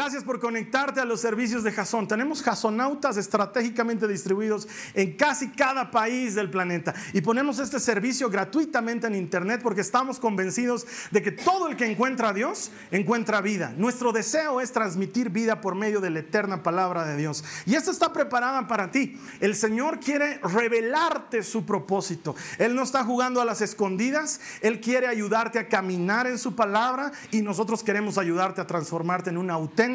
[0.00, 2.08] Gracias por conectarte a los servicios de Jason.
[2.08, 9.08] Tenemos jasonautas estratégicamente distribuidos en casi cada país del planeta y ponemos este servicio gratuitamente
[9.08, 13.74] en internet porque estamos convencidos de que todo el que encuentra a Dios encuentra vida.
[13.76, 17.44] Nuestro deseo es transmitir vida por medio de la eterna palabra de Dios.
[17.66, 19.20] Y esto está preparada para ti.
[19.38, 22.34] El Señor quiere revelarte su propósito.
[22.56, 24.40] Él no está jugando a las escondidas.
[24.62, 29.36] Él quiere ayudarte a caminar en su palabra y nosotros queremos ayudarte a transformarte en
[29.36, 29.89] un auténtico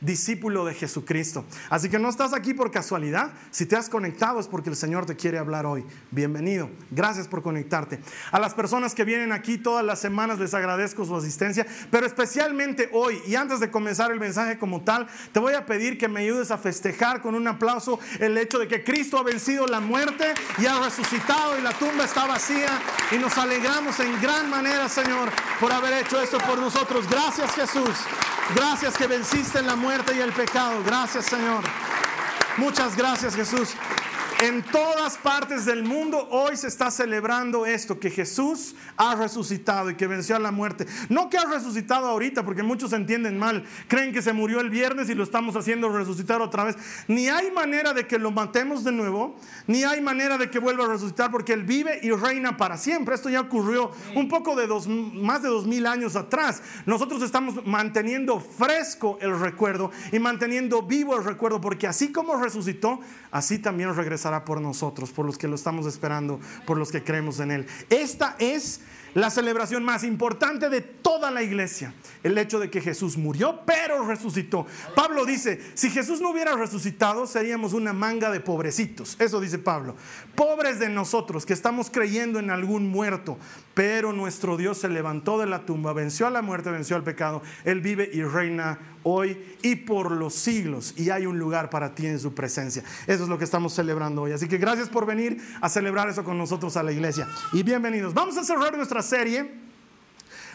[0.00, 1.44] discípulo de Jesucristo.
[1.70, 3.32] Así que no estás aquí por casualidad.
[3.50, 5.84] Si te has conectado es porque el Señor te quiere hablar hoy.
[6.10, 6.70] Bienvenido.
[6.90, 8.00] Gracias por conectarte.
[8.30, 12.88] A las personas que vienen aquí todas las semanas les agradezco su asistencia, pero especialmente
[12.92, 16.20] hoy y antes de comenzar el mensaje como tal, te voy a pedir que me
[16.20, 20.34] ayudes a festejar con un aplauso el hecho de que Cristo ha vencido la muerte
[20.58, 25.30] y ha resucitado y la tumba está vacía y nos alegramos en gran manera, Señor,
[25.60, 27.08] por haber hecho esto por nosotros.
[27.08, 27.96] Gracias, Jesús.
[28.54, 30.82] Gracias que venciste en la muerte y el pecado.
[30.84, 31.62] Gracias Señor.
[32.56, 33.74] Muchas gracias Jesús.
[34.42, 39.94] En todas partes del mundo hoy se está celebrando esto, que Jesús ha resucitado y
[39.94, 40.84] que venció a la muerte.
[41.08, 43.64] No que ha resucitado ahorita, porque muchos entienden mal.
[43.86, 46.76] Creen que se murió el viernes y lo estamos haciendo resucitar otra vez.
[47.06, 49.36] Ni hay manera de que lo matemos de nuevo,
[49.68, 53.14] ni hay manera de que vuelva a resucitar, porque Él vive y reina para siempre.
[53.14, 56.64] Esto ya ocurrió un poco de dos, más de dos mil años atrás.
[56.84, 62.98] Nosotros estamos manteniendo fresco el recuerdo y manteniendo vivo el recuerdo, porque así como resucitó,
[63.30, 67.40] así también regresará por nosotros, por los que lo estamos esperando, por los que creemos
[67.40, 67.66] en Él.
[67.90, 68.80] Esta es
[69.14, 74.06] la celebración más importante de toda la iglesia, el hecho de que Jesús murió, pero
[74.06, 74.66] resucitó.
[74.94, 79.16] Pablo dice, si Jesús no hubiera resucitado, seríamos una manga de pobrecitos.
[79.18, 79.96] Eso dice Pablo.
[80.34, 83.36] Pobres de nosotros que estamos creyendo en algún muerto,
[83.74, 87.42] pero nuestro Dios se levantó de la tumba, venció a la muerte, venció al pecado.
[87.64, 92.06] Él vive y reina hoy y por los siglos y hay un lugar para ti
[92.06, 92.82] en su presencia.
[93.06, 94.32] Eso es lo que estamos celebrando hoy.
[94.32, 97.26] Así que gracias por venir a celebrar eso con nosotros a la iglesia.
[97.52, 98.14] Y bienvenidos.
[98.14, 99.50] Vamos a cerrar nuestra serie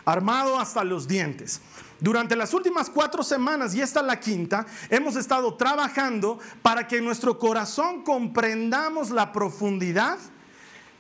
[0.06, 1.62] armado hasta los dientes.
[2.00, 7.06] Durante las últimas cuatro semanas, y esta la quinta, hemos estado trabajando para que en
[7.06, 10.18] nuestro corazón comprendamos la profundidad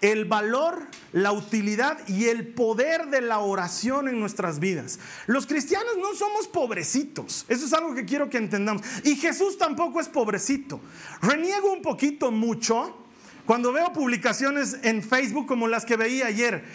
[0.02, 5.00] el valor, la utilidad y el poder de la oración en nuestras vidas.
[5.26, 8.84] Los cristianos no somos pobrecitos, eso es algo que quiero que entendamos.
[9.04, 10.80] Y Jesús tampoco es pobrecito.
[11.22, 13.07] Reniego un poquito mucho
[13.48, 16.66] cuando veo publicaciones en Facebook como las que veía ayer,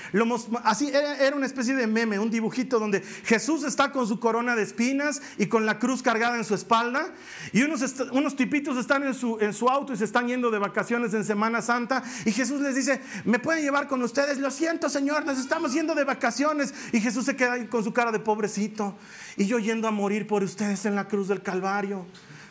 [0.65, 4.63] así era, una especie de meme, un dibujito donde Jesús está con su corona de
[4.63, 7.13] espinas y con la cruz cargada en su espalda,
[7.53, 7.83] y unos,
[8.13, 11.27] unos tipitos están en su, en su auto y se están yendo de vacaciones en
[11.27, 14.39] Semana Santa, y Jesús les dice, ¿me pueden llevar con ustedes?
[14.39, 18.13] Lo siento, Señor, nos estamos yendo de vacaciones, y Jesús se queda con su cara
[18.13, 18.97] de pobrecito,
[19.37, 22.07] y yo yendo a morir por ustedes en la cruz del Calvario.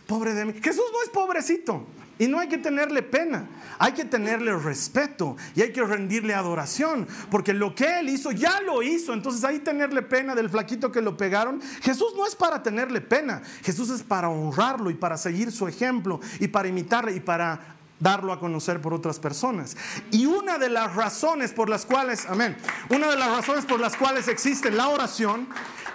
[0.05, 0.53] Pobre de mí.
[0.61, 1.87] Jesús no es pobrecito.
[2.21, 3.49] Y no hay que tenerle pena,
[3.79, 8.61] hay que tenerle respeto y hay que rendirle adoración, porque lo que él hizo ya
[8.61, 11.59] lo hizo, entonces que tenerle pena del flaquito que lo pegaron.
[11.81, 16.19] Jesús no es para tenerle pena, Jesús es para honrarlo y para seguir su ejemplo
[16.39, 19.75] y para imitarle y para darlo a conocer por otras personas.
[20.11, 22.55] Y una de las razones por las cuales, amén,
[22.89, 25.47] una de las razones por las cuales existe la oración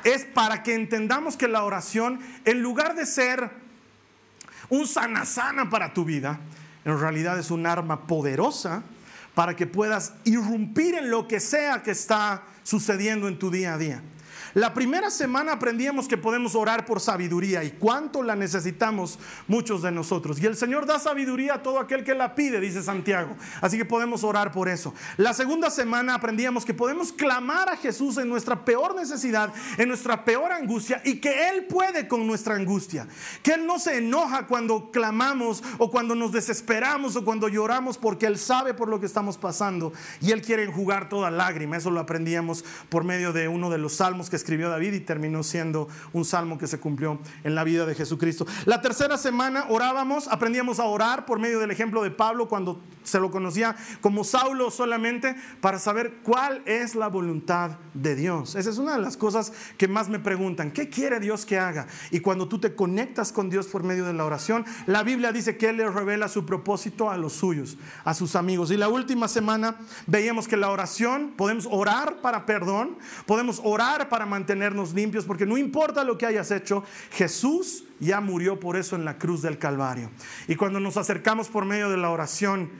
[0.02, 3.65] es para que entendamos que la oración, en lugar de ser
[4.68, 6.40] un sana sana para tu vida,
[6.84, 8.82] en realidad es un arma poderosa
[9.34, 13.78] para que puedas irrumpir en lo que sea que está sucediendo en tu día a
[13.78, 14.02] día.
[14.56, 19.18] La primera semana aprendíamos que podemos orar por sabiduría y cuánto la necesitamos
[19.48, 20.40] muchos de nosotros.
[20.40, 23.36] Y el Señor da sabiduría a todo aquel que la pide, dice Santiago.
[23.60, 24.94] Así que podemos orar por eso.
[25.18, 30.24] La segunda semana aprendíamos que podemos clamar a Jesús en nuestra peor necesidad, en nuestra
[30.24, 33.06] peor angustia y que Él puede con nuestra angustia.
[33.42, 38.24] Que Él no se enoja cuando clamamos o cuando nos desesperamos o cuando lloramos porque
[38.24, 39.92] Él sabe por lo que estamos pasando
[40.22, 41.76] y Él quiere enjugar toda lágrima.
[41.76, 45.42] Eso lo aprendíamos por medio de uno de los salmos que escribió David y terminó
[45.42, 48.46] siendo un salmo que se cumplió en la vida de Jesucristo.
[48.64, 53.18] La tercera semana orábamos, aprendíamos a orar por medio del ejemplo de Pablo cuando se
[53.18, 58.54] lo conocía como Saulo solamente para saber cuál es la voluntad de Dios.
[58.54, 61.88] Esa es una de las cosas que más me preguntan, ¿qué quiere Dios que haga?
[62.12, 65.56] Y cuando tú te conectas con Dios por medio de la oración, la Biblia dice
[65.56, 68.70] que Él le revela su propósito a los suyos, a sus amigos.
[68.70, 69.76] Y la última semana
[70.06, 75.56] veíamos que la oración, podemos orar para perdón, podemos orar para mantenernos limpios, porque no
[75.56, 80.10] importa lo que hayas hecho, Jesús ya murió por eso en la cruz del Calvario.
[80.48, 82.70] Y cuando nos acercamos por medio de la oración,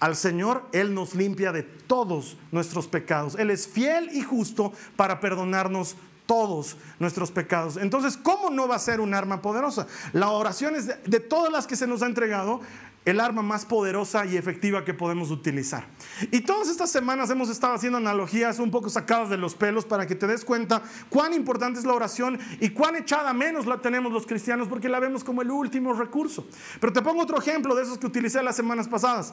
[0.00, 3.36] al Señor, Él nos limpia de todos nuestros pecados.
[3.38, 5.96] Él es fiel y justo para perdonarnos
[6.30, 7.76] todos nuestros pecados.
[7.76, 9.88] Entonces, ¿cómo no va a ser un arma poderosa?
[10.12, 12.60] La oración es de, todas las que se nos ha entregado,
[13.04, 15.86] el arma más poderosa y efectiva que podemos utilizar.
[16.30, 20.06] Y todas estas semanas hemos estado haciendo analogías un poco sacadas de los pelos para
[20.06, 24.12] que te des cuenta cuán importante es la oración y cuán echada menos la tenemos
[24.12, 26.46] los cristianos porque la vemos como el último recurso.
[26.78, 29.32] Pero te pongo otro ejemplo de esos que utilicé las semanas pasadas.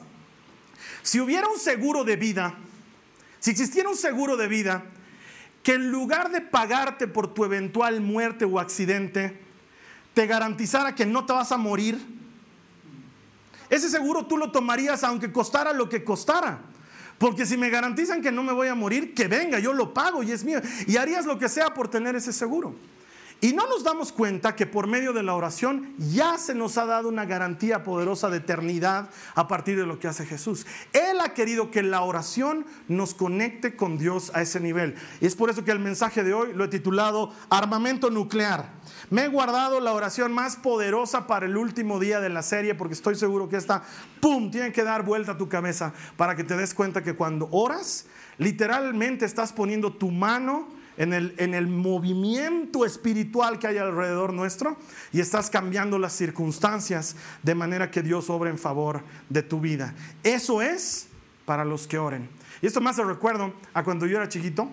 [1.02, 2.54] Si hubiera un seguro de vida,
[3.38, 4.84] si existiera un seguro de vida
[5.62, 9.38] que en lugar de pagarte por tu eventual muerte o accidente,
[10.14, 11.98] te garantizara que no te vas a morir,
[13.70, 16.60] ese seguro tú lo tomarías aunque costara lo que costara.
[17.18, 20.22] Porque si me garantizan que no me voy a morir, que venga, yo lo pago
[20.22, 20.60] y es mío.
[20.86, 22.74] Y harías lo que sea por tener ese seguro.
[23.40, 26.86] Y no nos damos cuenta que por medio de la oración ya se nos ha
[26.86, 30.66] dado una garantía poderosa de eternidad a partir de lo que hace Jesús.
[30.92, 34.96] Él ha querido que la oración nos conecte con Dios a ese nivel.
[35.20, 38.72] Y es por eso que el mensaje de hoy lo he titulado Armamento Nuclear.
[39.08, 42.94] Me he guardado la oración más poderosa para el último día de la serie porque
[42.94, 43.84] estoy seguro que esta,
[44.20, 47.48] ¡pum!, tiene que dar vuelta a tu cabeza para que te des cuenta que cuando
[47.52, 48.06] oras,
[48.36, 54.76] literalmente estás poniendo tu mano en el, en el movimiento espiritual que hay alrededor nuestro
[55.12, 59.94] y estás cambiando las circunstancias de manera que Dios obre en favor de tu vida.
[60.22, 61.08] Eso es
[61.46, 62.28] para los que oren.
[62.60, 64.68] Y esto más hace recuerdo a cuando yo era chiquito,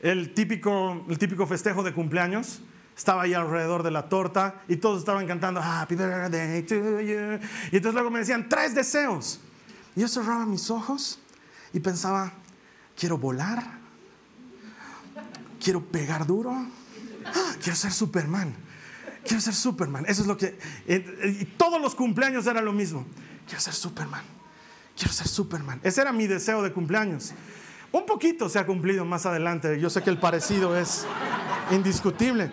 [0.00, 2.60] el típico, el típico festejo de cumpleaños
[2.96, 7.40] estaba ahí alrededor de la torta y todos estaban cantando Happy Birthday to you.
[7.72, 9.40] Y entonces luego me decían tres deseos.
[9.96, 11.20] Y yo cerraba mis ojos
[11.72, 12.32] y pensaba,
[12.96, 13.77] quiero volar,
[15.68, 16.50] quiero pegar duro,
[17.26, 17.54] ¡Ah!
[17.62, 18.54] quiero ser Superman,
[19.22, 20.06] quiero ser Superman.
[20.08, 20.58] Eso es lo que...
[20.86, 23.04] Y todos los cumpleaños era lo mismo.
[23.46, 24.24] Quiero ser Superman,
[24.96, 25.78] quiero ser Superman.
[25.82, 27.34] Ese era mi deseo de cumpleaños.
[27.92, 29.78] Un poquito se ha cumplido más adelante.
[29.78, 31.04] Yo sé que el parecido es
[31.70, 32.50] indiscutible.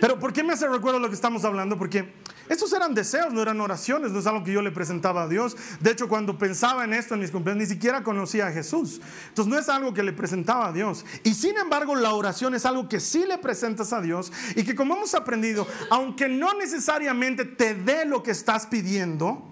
[0.00, 1.76] Pero ¿por qué me hace recuerdo lo que estamos hablando?
[1.76, 2.14] Porque
[2.48, 5.56] estos eran deseos, no eran oraciones, no es algo que yo le presentaba a Dios.
[5.80, 9.00] De hecho, cuando pensaba en esto en mis cumpleaños, ni siquiera conocía a Jesús.
[9.28, 11.04] Entonces no es algo que le presentaba a Dios.
[11.24, 14.74] Y sin embargo, la oración es algo que sí le presentas a Dios y que
[14.74, 19.44] como hemos aprendido, aunque no necesariamente te dé lo que estás pidiendo,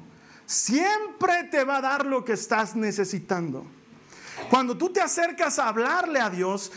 [0.47, 3.67] siempre te va a dar lo que estás necesitando.
[4.51, 6.71] Cuando tú te acercas a hablarle a Dios,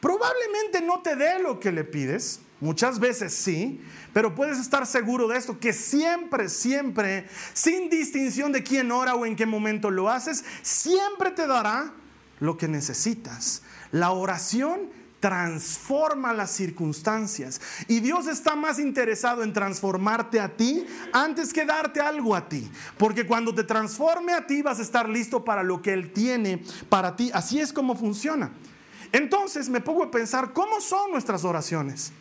[0.00, 3.82] probablemente no te dé lo que le pides, muchas veces sí,
[4.16, 9.26] pero puedes estar seguro de esto, que siempre, siempre, sin distinción de quién ora o
[9.26, 11.92] en qué momento lo haces, siempre te dará
[12.40, 13.60] lo que necesitas.
[13.92, 14.88] La oración
[15.20, 17.60] transforma las circunstancias.
[17.88, 22.70] Y Dios está más interesado en transformarte a ti antes que darte algo a ti.
[22.96, 26.64] Porque cuando te transforme a ti vas a estar listo para lo que Él tiene
[26.88, 27.30] para ti.
[27.34, 28.50] Así es como funciona.
[29.12, 32.14] Entonces me pongo a pensar, ¿cómo son nuestras oraciones?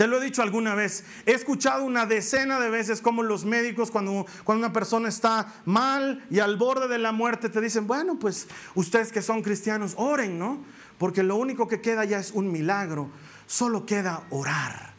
[0.00, 3.90] Te lo he dicho alguna vez, he escuchado una decena de veces como los médicos
[3.90, 8.18] cuando, cuando una persona está mal y al borde de la muerte te dicen, bueno,
[8.18, 10.64] pues ustedes que son cristianos, oren, ¿no?
[10.96, 13.10] porque lo único que queda ya es un milagro,
[13.46, 14.94] solo queda orar.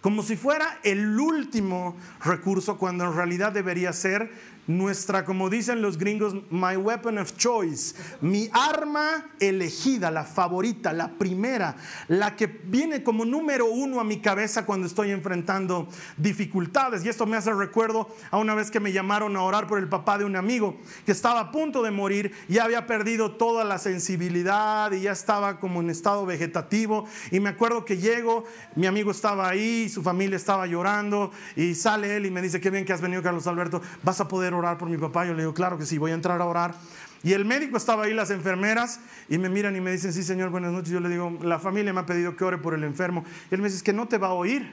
[0.00, 1.94] Como si fuera el último
[2.24, 4.32] recurso cuando en realidad debería ser
[4.66, 11.08] nuestra, como dicen los gringos, my weapon of choice, mi arma elegida, la favorita, la
[11.12, 11.76] primera,
[12.08, 17.04] la que viene como número uno a mi cabeza cuando estoy enfrentando dificultades.
[17.04, 19.88] Y esto me hace recuerdo a una vez que me llamaron a orar por el
[19.88, 23.78] papá de un amigo que estaba a punto de morir, ya había perdido toda la
[23.78, 27.06] sensibilidad y ya estaba como en estado vegetativo.
[27.30, 28.44] Y me acuerdo que llego,
[28.74, 32.70] mi amigo estaba ahí, su familia estaba llorando y sale él y me dice, qué
[32.70, 35.26] bien que has venido Carlos Alberto, vas a poder orar por mi papá?
[35.26, 36.74] Yo le digo, claro que sí, voy a entrar a orar.
[37.22, 40.50] Y el médico estaba ahí, las enfermeras, y me miran y me dicen, sí, señor,
[40.50, 40.90] buenas noches.
[40.90, 43.24] Yo le digo, la familia me ha pedido que ore por el enfermo.
[43.50, 44.70] Y él me dice, es que no te va a oír.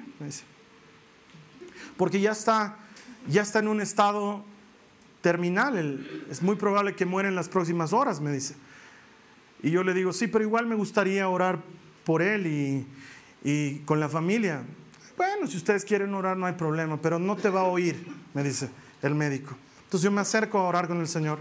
[1.98, 2.78] Porque ya está,
[3.28, 4.44] ya está en un estado
[5.22, 6.08] terminal.
[6.30, 8.56] es muy probable que muera en las próximas horas, me dice.
[9.62, 11.60] Y yo le digo, sí, pero igual me gustaría orar
[12.04, 12.86] por él
[13.44, 14.64] y con la familia.
[15.16, 18.44] Bueno, si ustedes quieren orar no hay problema, pero no te va a oír, me
[18.44, 18.70] dice
[19.02, 19.56] el médico.
[19.94, 21.38] Entonces yo me acerco a orar con el Señor.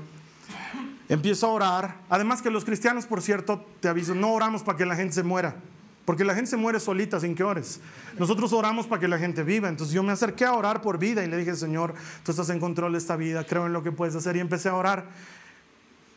[1.08, 1.96] Empiezo a orar.
[2.10, 5.22] Además que los cristianos, por cierto, te aviso, no oramos para que la gente se
[5.22, 5.56] muera.
[6.04, 7.80] Porque la gente se muere solita sin que ores.
[8.18, 9.70] Nosotros oramos para que la gente viva.
[9.70, 11.94] Entonces yo me acerqué a orar por vida y le dije, Señor,
[12.24, 14.36] tú estás en control de esta vida, creo en lo que puedes hacer.
[14.36, 15.06] Y empecé a orar.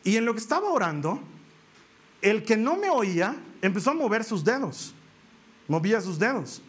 [0.04, 1.18] Y en lo que estaba orando,
[2.20, 4.94] el que no me oía empezó a mover sus dedos.
[5.68, 6.60] Movía sus dedos.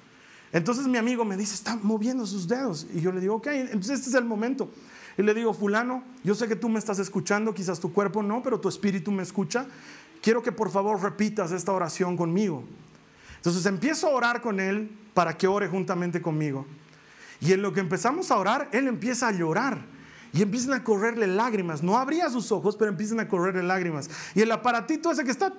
[0.54, 2.88] Entonces mi amigo me dice, está moviendo sus dedos.
[2.94, 4.72] Y yo le digo, ok, entonces este es el momento.
[5.18, 8.44] Y le digo, fulano, yo sé que tú me estás escuchando, quizás tu cuerpo no,
[8.44, 9.66] pero tu espíritu me escucha.
[10.22, 12.64] Quiero que por favor repitas esta oración conmigo.
[13.38, 16.66] Entonces empiezo a orar con él para que ore juntamente conmigo.
[17.40, 19.86] Y en lo que empezamos a orar, él empieza a llorar.
[20.34, 21.82] Y empiezan a correrle lágrimas.
[21.82, 24.10] No abría sus ojos, pero empiezan a correrle lágrimas.
[24.36, 25.54] Y el aparatito ese que está,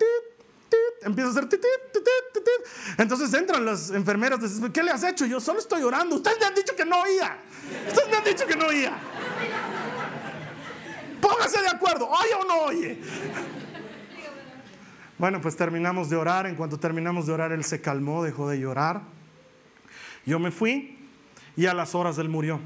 [1.02, 1.48] empieza a hacer,
[2.98, 5.26] entonces entran las enfermeras, dicen, ¿qué le has hecho?
[5.26, 6.16] Yo solo estoy orando.
[6.16, 7.38] Ustedes me han dicho que no oía.
[7.88, 8.98] Ustedes me han dicho que no oía.
[11.20, 12.98] Póngase de acuerdo, ¿oye o no oye?
[15.18, 16.46] Bueno, pues terminamos de orar.
[16.46, 19.02] En cuanto terminamos de orar, él se calmó, dejó de llorar.
[20.24, 20.98] Yo me fui
[21.56, 22.60] y a las horas él murió.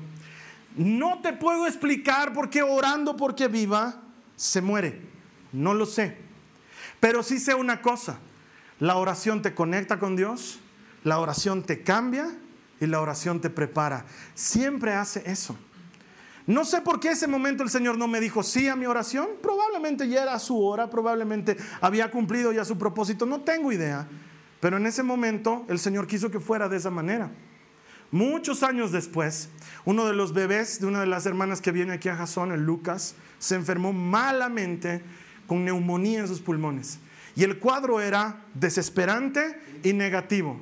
[0.76, 4.02] No te puedo explicar por qué orando porque viva
[4.36, 5.00] se muere.
[5.52, 6.16] No lo sé.
[7.02, 8.20] Pero sí sé una cosa.
[8.78, 10.60] La oración te conecta con Dios,
[11.02, 12.32] la oración te cambia
[12.80, 14.06] y la oración te prepara.
[14.36, 15.56] Siempre hace eso.
[16.46, 19.30] No sé por qué ese momento el Señor no me dijo sí a mi oración.
[19.42, 24.06] Probablemente ya era su hora, probablemente había cumplido ya su propósito, no tengo idea.
[24.60, 27.32] Pero en ese momento el Señor quiso que fuera de esa manera.
[28.12, 29.48] Muchos años después,
[29.84, 32.64] uno de los bebés de una de las hermanas que viene aquí a Jasón, el
[32.64, 35.02] Lucas, se enfermó malamente
[35.52, 36.98] con neumonía en sus pulmones.
[37.36, 40.58] Y el cuadro era desesperante y negativo.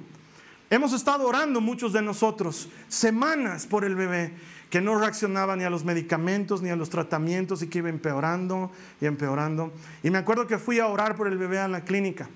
[0.69, 4.33] Hemos estado orando muchos de nosotros semanas por el bebé
[4.69, 8.73] que no reaccionaba ni a los medicamentos ni a los tratamientos y que iba empeorando
[9.01, 9.73] y empeorando.
[10.03, 12.29] Y me acuerdo que fui a orar por el bebé a la clínica.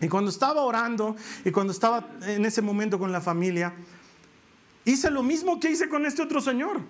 [0.00, 3.74] Y cuando estaba orando y cuando estaba en ese momento con la familia,
[4.86, 6.80] hice lo mismo que hice con este otro señor.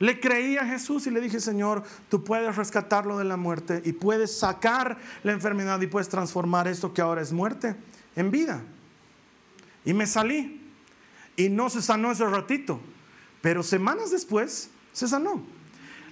[0.00, 3.92] Le creí a Jesús y le dije, Señor, tú puedes rescatarlo de la muerte y
[3.92, 7.76] puedes sacar la enfermedad y puedes transformar esto que ahora es muerte
[8.16, 8.62] en vida.
[9.84, 10.60] Y me salí.
[11.36, 12.80] Y no se sanó ese ratito.
[13.40, 15.42] Pero semanas después se sanó.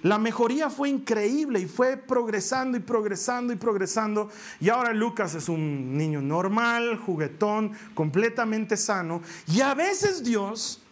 [0.03, 4.29] La mejoría fue increíble y fue progresando y progresando y progresando.
[4.59, 9.21] Y ahora Lucas es un niño normal, juguetón, completamente sano.
[9.47, 10.82] Y a veces Dios,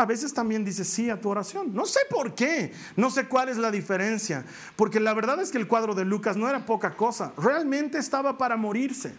[0.00, 1.74] a veces también dice sí a tu oración.
[1.74, 4.44] No sé por qué, no sé cuál es la diferencia.
[4.76, 7.32] Porque la verdad es que el cuadro de Lucas no era poca cosa.
[7.36, 9.14] Realmente estaba para morirse.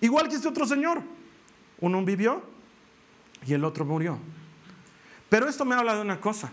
[0.00, 1.02] Igual que este otro señor.
[1.80, 2.42] Uno vivió
[3.46, 4.18] y el otro murió.
[5.28, 6.52] Pero esto me habla de una cosa.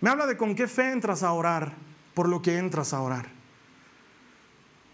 [0.00, 1.74] Me habla de con qué fe entras a orar
[2.14, 3.26] por lo que entras a orar.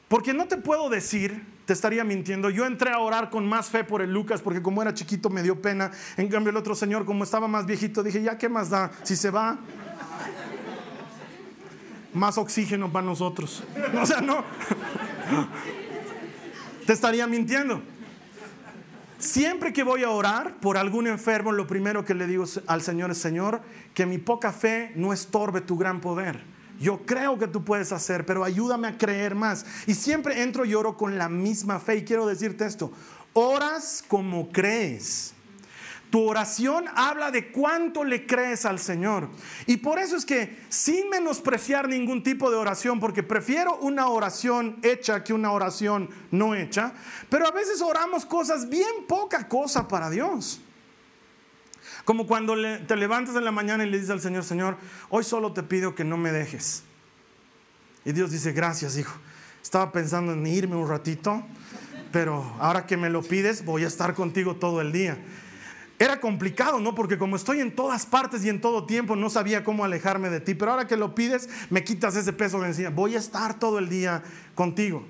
[0.09, 3.85] Porque no te puedo decir, te estaría mintiendo, yo entré a orar con más fe
[3.85, 5.91] por el Lucas porque como era chiquito me dio pena.
[6.17, 9.17] En cambio el otro señor como estaba más viejito dije, ya qué más da, si
[9.17, 9.59] se va,
[12.13, 13.63] más oxígeno para nosotros.
[14.01, 14.45] O sea, no.
[16.87, 17.81] Te estaría mintiendo.
[19.19, 23.13] Siempre que voy a orar por algún enfermo, lo primero que le digo al Señor
[23.13, 23.63] es, Señor,
[23.95, 26.52] que mi poca fe no estorbe tu gran poder.
[26.83, 29.65] Yo creo que tú puedes hacer, pero ayúdame a creer más.
[29.87, 31.99] Y siempre entro y oro con la misma fe.
[31.99, 32.91] Y quiero decirte esto,
[33.35, 35.33] oras como crees.
[36.11, 39.29] Tu oración habla de cuánto le crees al Señor.
[39.67, 44.77] Y por eso es que sin menospreciar ningún tipo de oración, porque prefiero una oración
[44.83, 46.95] hecha que una oración no hecha,
[47.31, 50.61] pero a veces oramos cosas bien poca cosa para Dios.
[52.05, 52.55] Como cuando
[52.87, 54.77] te levantas en la mañana y le dices al Señor, Señor,
[55.09, 56.83] hoy solo te pido que no me dejes.
[58.05, 59.15] Y Dios dice, gracias, hijo.
[59.63, 61.45] Estaba pensando en irme un ratito,
[62.11, 65.19] pero ahora que me lo pides, voy a estar contigo todo el día.
[66.01, 66.97] Era complicado, ¿no?
[66.97, 70.41] Porque como estoy en todas partes y en todo tiempo, no sabía cómo alejarme de
[70.41, 70.55] ti.
[70.55, 72.91] Pero ahora que lo pides, me quitas ese peso de encima.
[72.91, 74.25] Voy a estar todo el día
[74.57, 75.07] contigo.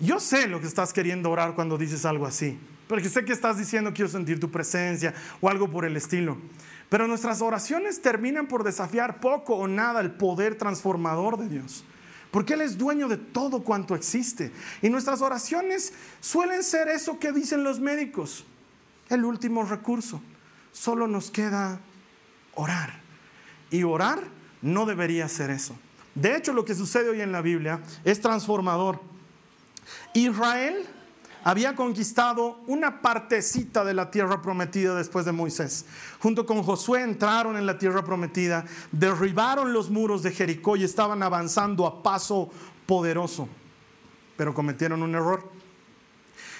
[0.00, 2.58] Yo sé lo que estás queriendo orar cuando dices algo así.
[2.88, 6.36] Porque sé que estás diciendo quiero sentir tu presencia o algo por el estilo.
[6.88, 11.84] Pero nuestras oraciones terminan por desafiar poco o nada el poder transformador de Dios.
[12.30, 14.52] Porque Él es dueño de todo cuanto existe.
[14.82, 18.44] Y nuestras oraciones suelen ser eso que dicen los médicos
[19.08, 20.20] el último recurso.
[20.72, 21.80] Solo nos queda
[22.54, 23.00] orar.
[23.70, 24.22] Y orar
[24.62, 25.76] no debería ser eso.
[26.14, 29.00] De hecho, lo que sucede hoy en la Biblia es transformador.
[30.14, 30.86] Israel
[31.46, 35.86] había conquistado una partecita de la tierra prometida después de Moisés.
[36.18, 41.22] Junto con Josué entraron en la tierra prometida, derribaron los muros de Jericó y estaban
[41.22, 42.50] avanzando a paso
[42.84, 43.48] poderoso,
[44.36, 45.48] pero cometieron un error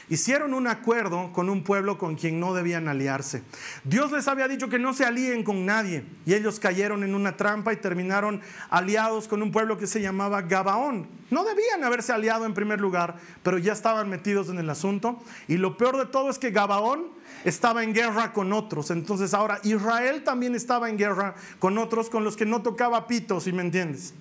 [0.08, 3.42] hicieron un acuerdo con un pueblo con quien no debían aliarse.
[3.84, 7.36] Dios les había dicho que no se alíen con nadie y ellos cayeron en una
[7.36, 11.08] trampa y terminaron aliados con un pueblo que se llamaba Gabaón.
[11.30, 15.20] No debían haberse aliado en primer lugar, pero ya estaban metidos en el asunto.
[15.48, 17.06] Y lo peor de todo es que Gabaón
[17.44, 18.90] estaba en guerra con otros.
[18.90, 23.40] Entonces ahora Israel también estaba en guerra con otros con los que no tocaba pito,
[23.40, 24.14] si me entiendes.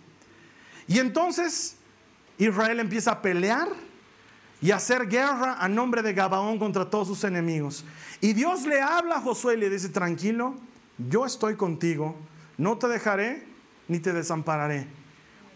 [0.87, 1.77] Y entonces
[2.37, 3.67] Israel empieza a pelear
[4.61, 7.85] y hacer guerra a nombre de Gabaón contra todos sus enemigos.
[8.21, 10.55] Y Dios le habla a Josué y le dice, tranquilo,
[10.97, 12.15] yo estoy contigo,
[12.57, 13.45] no te dejaré
[13.87, 14.87] ni te desampararé.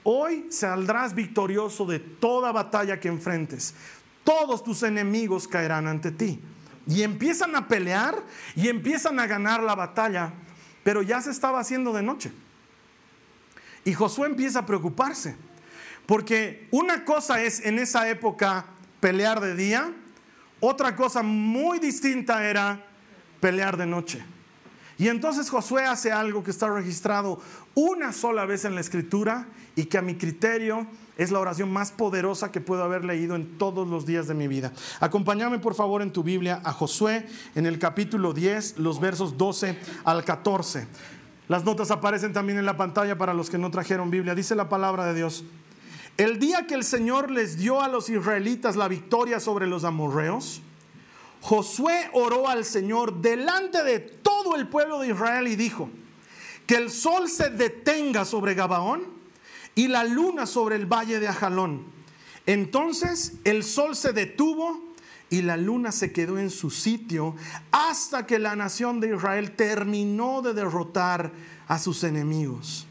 [0.04, 3.74] Hoy saldrás victorioso de toda batalla que enfrentes.
[4.24, 6.40] Todos tus enemigos caerán ante ti.
[6.88, 8.16] Y empiezan a pelear
[8.56, 10.34] y empiezan a ganar la batalla,
[10.84, 12.32] pero ya se estaba haciendo de noche.
[13.86, 15.36] Y Josué empieza a preocuparse,
[16.06, 18.66] porque una cosa es en esa época
[19.00, 19.94] pelear de día.
[20.60, 22.86] Otra cosa muy distinta era
[23.40, 24.24] pelear de noche.
[24.98, 27.40] Y entonces Josué hace algo que está registrado
[27.74, 30.86] una sola vez en la escritura y que a mi criterio
[31.18, 34.50] es la oración más poderosa que puedo haber leído en todos los días de mi
[34.50, 34.74] vida.
[35.00, 37.26] Acompáñame por favor en tu Biblia a Josué
[37.56, 40.88] en el capítulo 10, los versos 12 al 14.
[41.48, 44.36] Las notas aparecen también en la pantalla para los que no trajeron Biblia.
[44.36, 45.46] Dice la palabra de Dios.
[46.20, 50.62] El día que el Señor les dio a los israelitas la victoria sobre los amorreos,
[51.40, 55.90] Josué oró al Señor delante de todo el pueblo de Israel y dijo,
[56.68, 59.04] que el sol se detenga sobre Gabaón
[59.76, 61.86] y la luna sobre el valle de Ajalón.
[62.46, 64.78] Entonces el sol se detuvo
[65.30, 67.34] y la luna se quedó en su sitio
[67.72, 71.32] hasta que la nación de Israel terminó de derrotar
[71.70, 72.89] a sus enemigos.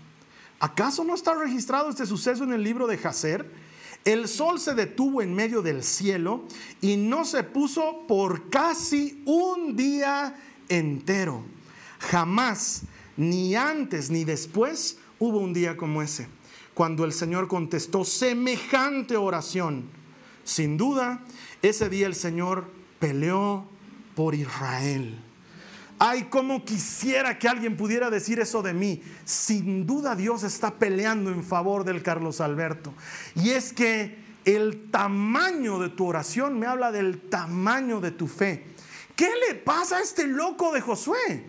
[0.61, 3.51] ¿Acaso no está registrado este suceso en el libro de Jacer?
[4.05, 6.45] El sol se detuvo en medio del cielo
[6.81, 10.37] y no se puso por casi un día
[10.69, 11.45] entero.
[11.99, 12.83] Jamás,
[13.17, 16.29] ni antes ni después, hubo un día como ese,
[16.75, 19.85] cuando el Señor contestó semejante oración.
[20.45, 21.23] Sin duda,
[21.63, 23.67] ese día el Señor peleó
[24.15, 25.21] por Israel.
[25.99, 29.03] Ay, cómo quisiera que alguien pudiera decir eso de mí.
[29.25, 32.95] Sin duda Dios está peleando en favor del Carlos Alberto.
[33.35, 38.65] Y es que el tamaño de tu oración me habla del tamaño de tu fe.
[39.17, 41.45] ¿Qué le pasa a este loco de Josué?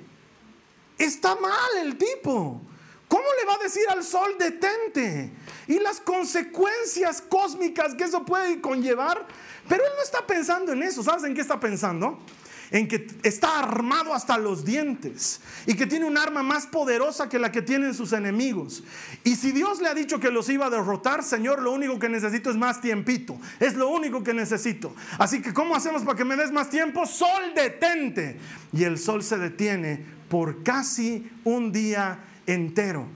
[0.98, 2.62] Está mal el tipo.
[3.08, 5.32] ¿Cómo le va a decir al sol detente?
[5.68, 9.26] Y las consecuencias cósmicas que eso puede conllevar.
[9.68, 11.04] Pero él no está pensando en eso.
[11.04, 12.20] ¿Sabes en qué está pensando?
[12.72, 17.40] En que está armado hasta los dientes y que tiene un arma más poderosa que
[17.40, 18.84] la que tienen sus enemigos.
[19.24, 22.10] Y si Dios le ha dicho que los iba a derrotar, Señor, lo único que
[22.10, 23.38] necesito es más tiempito.
[23.60, 24.94] Es lo único que necesito.
[25.18, 27.06] Así que, ¿cómo hacemos para que me des más tiempo?
[27.06, 28.38] Sol, detente.
[28.72, 33.08] Y el sol se detiene por casi un día entero.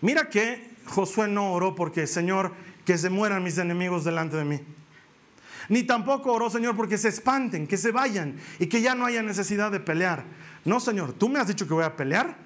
[0.00, 2.52] Mira que Josué no oró porque, Señor,
[2.84, 4.60] que se mueran mis enemigos delante de mí.
[5.68, 9.22] Ni tampoco oró, Señor, porque se espanten, que se vayan y que ya no haya
[9.22, 10.24] necesidad de pelear.
[10.64, 12.36] No, Señor, tú me has dicho que voy a pelear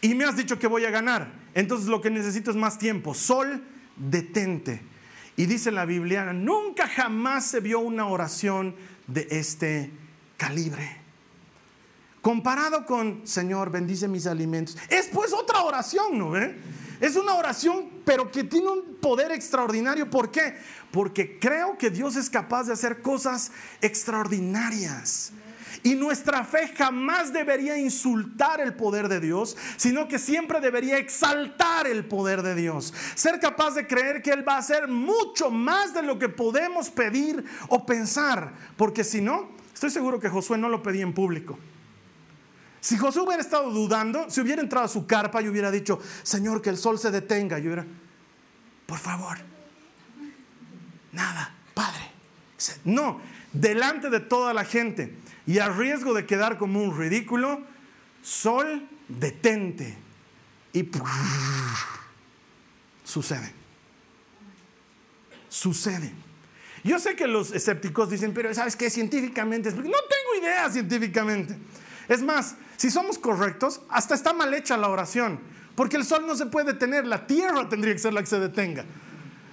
[0.00, 1.32] y me has dicho que voy a ganar.
[1.54, 3.14] Entonces lo que necesito es más tiempo.
[3.14, 3.64] Sol,
[3.96, 4.82] detente.
[5.36, 8.74] Y dice la Biblia, nunca jamás se vio una oración
[9.06, 9.90] de este
[10.36, 11.00] calibre.
[12.22, 14.76] Comparado con, Señor, bendice mis alimentos.
[14.88, 16.56] Es pues otra oración, ¿no ve?
[17.00, 20.08] Es una oración, pero que tiene un poder extraordinario.
[20.08, 20.56] ¿Por qué?
[20.90, 25.32] Porque creo que Dios es capaz de hacer cosas extraordinarias.
[25.82, 31.86] Y nuestra fe jamás debería insultar el poder de Dios, sino que siempre debería exaltar
[31.86, 32.92] el poder de Dios.
[33.14, 36.90] Ser capaz de creer que Él va a hacer mucho más de lo que podemos
[36.90, 38.52] pedir o pensar.
[38.76, 41.58] Porque si no, estoy seguro que Josué no lo pedía en público.
[42.86, 46.62] Si José hubiera estado dudando, si hubiera entrado a su carpa y hubiera dicho, Señor,
[46.62, 47.84] que el sol se detenga, yo hubiera,
[48.86, 49.38] por favor,
[51.10, 52.12] nada, Padre.
[52.84, 53.20] No,
[53.52, 55.18] delante de toda la gente
[55.48, 57.60] y a riesgo de quedar como un ridículo,
[58.22, 59.98] sol, detente.
[60.72, 60.88] Y
[63.02, 63.52] sucede.
[65.48, 66.12] Sucede.
[66.84, 68.90] Yo sé que los escépticos dicen, pero ¿sabes qué?
[68.90, 71.58] Científicamente, no tengo idea científicamente.
[72.08, 75.40] Es más, si somos correctos, hasta está mal hecha la oración,
[75.74, 78.40] porque el sol no se puede detener, la tierra tendría que ser la que se
[78.40, 78.84] detenga.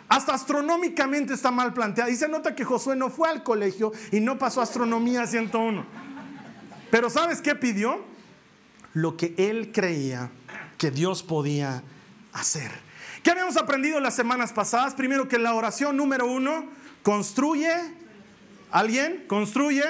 [0.09, 2.09] hasta astronómicamente está mal planteada.
[2.11, 5.85] Y se nota que Josué no fue al colegio y no pasó astronomía 101.
[6.91, 8.03] Pero ¿sabes qué pidió?
[8.93, 10.29] Lo que él creía
[10.77, 11.81] que Dios podía
[12.31, 12.71] hacer.
[13.23, 14.93] ¿Qué habíamos aprendido las semanas pasadas?
[14.93, 16.65] Primero que la oración número uno
[17.01, 17.73] construye,
[18.69, 19.25] ¿alguien?
[19.27, 19.85] Construye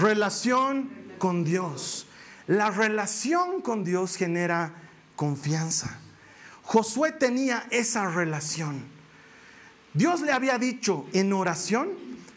[0.00, 2.06] relación con Dios.
[2.50, 4.74] La relación con Dios genera
[5.14, 6.00] confianza.
[6.64, 8.82] Josué tenía esa relación.
[9.94, 11.90] Dios le había dicho en oración,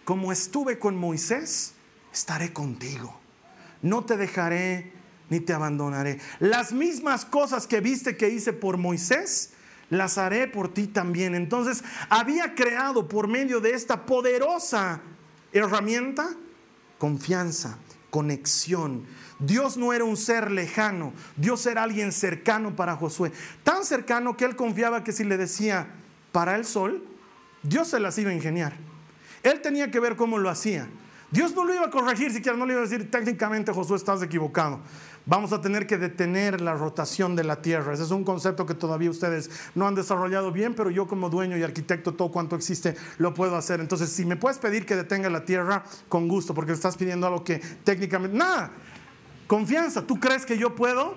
[0.05, 1.73] como estuve con Moisés,
[2.13, 3.19] estaré contigo.
[3.81, 4.93] No te dejaré
[5.31, 6.19] ni te abandonaré.
[6.39, 9.53] Las mismas cosas que viste que hice por Moisés,
[9.89, 11.33] las haré por ti también.
[11.33, 15.01] Entonces, había creado por medio de esta poderosa
[15.51, 16.35] herramienta
[16.99, 17.79] confianza,
[18.11, 19.07] conexión.
[19.45, 23.31] Dios no era un ser lejano, Dios era alguien cercano para Josué.
[23.63, 25.87] Tan cercano que él confiaba que si le decía
[26.31, 27.03] para el sol,
[27.61, 28.73] Dios se las iba a ingeniar.
[29.43, 30.87] Él tenía que ver cómo lo hacía.
[31.31, 34.21] Dios no lo iba a corregir, siquiera no le iba a decir técnicamente Josué estás
[34.21, 34.79] equivocado.
[35.25, 37.93] Vamos a tener que detener la rotación de la tierra.
[37.93, 41.57] Ese es un concepto que todavía ustedes no han desarrollado bien, pero yo como dueño
[41.57, 43.79] y arquitecto, todo cuanto existe, lo puedo hacer.
[43.79, 47.43] Entonces, si me puedes pedir que detenga la tierra, con gusto, porque estás pidiendo algo
[47.43, 48.37] que técnicamente...
[48.37, 48.71] Nada,
[49.47, 50.05] confianza.
[50.05, 51.15] ¿Tú crees que yo puedo?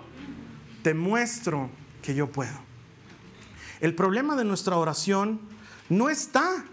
[0.82, 1.70] Te muestro
[2.02, 2.58] que yo puedo.
[3.80, 5.40] El problema de nuestra oración
[5.88, 6.64] no está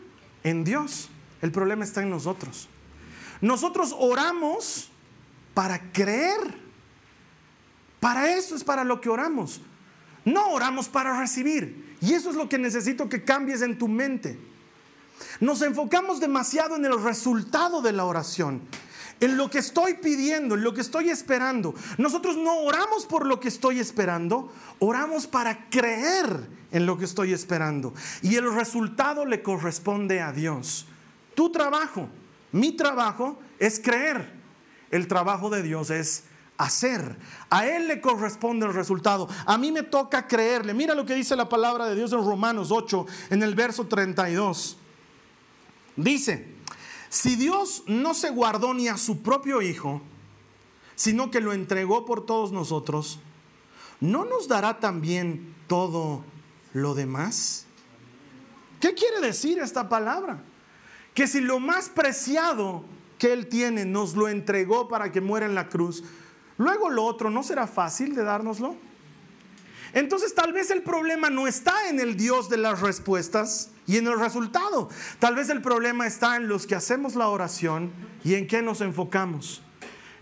[0.43, 1.09] en Dios,
[1.41, 2.69] el problema está en nosotros.
[3.41, 4.89] Nosotros oramos
[5.53, 6.61] para creer.
[7.99, 9.61] Para eso es para lo que oramos.
[10.25, 11.95] No oramos para recibir.
[12.01, 14.39] Y eso es lo que necesito que cambies en tu mente.
[15.39, 18.61] Nos enfocamos demasiado en el resultado de la oración,
[19.23, 21.73] en lo que estoy pidiendo, en lo que estoy esperando.
[21.97, 27.33] Nosotros no oramos por lo que estoy esperando, oramos para creer en lo que estoy
[27.33, 27.93] esperando.
[28.21, 30.88] Y el resultado le corresponde a Dios.
[31.36, 32.09] Tu trabajo
[32.53, 34.31] mi trabajo es creer.
[34.91, 36.23] El trabajo de Dios es
[36.57, 37.17] hacer.
[37.49, 39.27] A Él le corresponde el resultado.
[39.45, 40.73] A mí me toca creerle.
[40.73, 44.77] Mira lo que dice la palabra de Dios en Romanos 8, en el verso 32.
[45.95, 46.52] Dice,
[47.13, 50.02] si Dios no se guardó ni a su propio Hijo,
[50.95, 53.19] sino que lo entregó por todos nosotros,
[53.99, 56.23] ¿no nos dará también todo
[56.73, 57.67] lo demás?
[58.80, 60.43] ¿Qué quiere decir esta palabra?
[61.13, 62.84] que si lo más preciado
[63.17, 66.04] que Él tiene nos lo entregó para que muera en la cruz,
[66.58, 68.76] luego lo otro no será fácil de dárnoslo.
[69.93, 74.08] Entonces tal vez el problema no está en el Dios de las respuestas y en
[74.08, 74.89] el resultado.
[75.19, 77.91] Tal vez el problema está en los que hacemos la oración
[78.23, 79.62] y en qué nos enfocamos.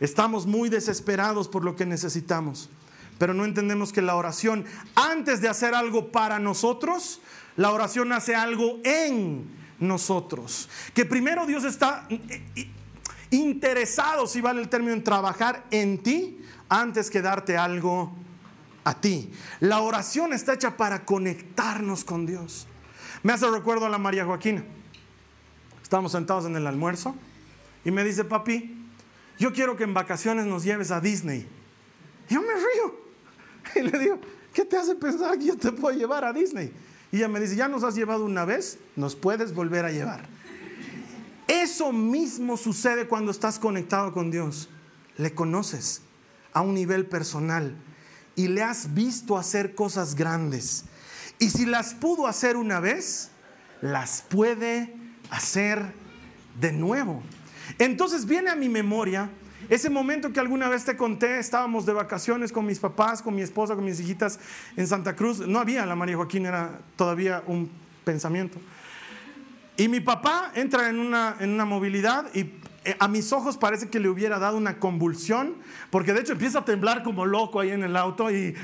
[0.02, 2.70] Estamos muy desesperados por lo que necesitamos,
[3.18, 7.22] pero no entendemos que la oración, antes de hacer algo para nosotros,
[7.56, 9.46] la oración hace algo en
[9.80, 10.70] nosotros.
[10.94, 12.08] Que primero Dios está
[13.30, 18.12] interesado, si vale el término, en trabajar en ti antes que darte algo
[18.84, 19.32] a ti.
[19.60, 22.67] La oración está hecha para conectarnos con Dios.
[23.24, 24.63] Me hace recuerdo a la María Joaquina.
[25.84, 27.15] Estamos sentados en el almuerzo
[27.84, 28.78] y me dice, papi,
[29.38, 31.48] yo quiero que en vacaciones nos lleves a Disney.
[32.30, 33.02] yo me río
[33.76, 34.20] y le digo,
[34.54, 36.72] ¿qué te hace pensar que yo te puedo llevar a Disney?
[37.12, 40.30] Y ella me dice, ya nos has llevado una vez, nos puedes volver a llevar.
[41.48, 44.70] Eso mismo sucede cuando estás conectado con Dios.
[45.17, 46.02] Le conoces
[46.54, 47.76] a un nivel personal
[48.36, 50.86] y le has visto hacer cosas grandes.
[51.39, 53.30] Y si las pudo hacer una vez,
[53.82, 54.94] las puede
[55.30, 55.94] hacer
[56.60, 57.24] de nuevo.
[57.80, 59.30] Entonces viene a mi memoria
[59.70, 63.41] ese momento que alguna vez te conté, estábamos de vacaciones con mis papás, con mi
[63.41, 64.39] esposa, con mis hijitas
[64.76, 65.39] en Santa Cruz.
[65.48, 67.72] No había la María Joaquín, era todavía un
[68.04, 68.60] pensamiento.
[69.78, 72.52] Y mi papá entra en una, en una movilidad y
[73.00, 75.56] a mis ojos parece que le hubiera dado una convulsión,
[75.91, 78.56] porque de hecho empieza a temblar como loco ahí en el auto y,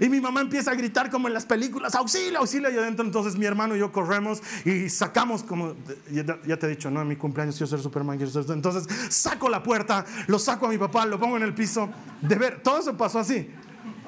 [0.00, 3.36] y mi mamá empieza a gritar como en las películas, auxilio, auxilio, y adentro entonces
[3.36, 5.76] mi hermano y yo corremos y sacamos como,
[6.10, 7.00] ya, te he dicho, ¿no?
[7.00, 10.76] En mi cumpleaños quiero ser Superman, quiero entonces saco la puerta, lo saco a mi
[10.76, 11.88] papá, lo pongo en el piso,
[12.20, 13.50] de ver, todo eso pasó así,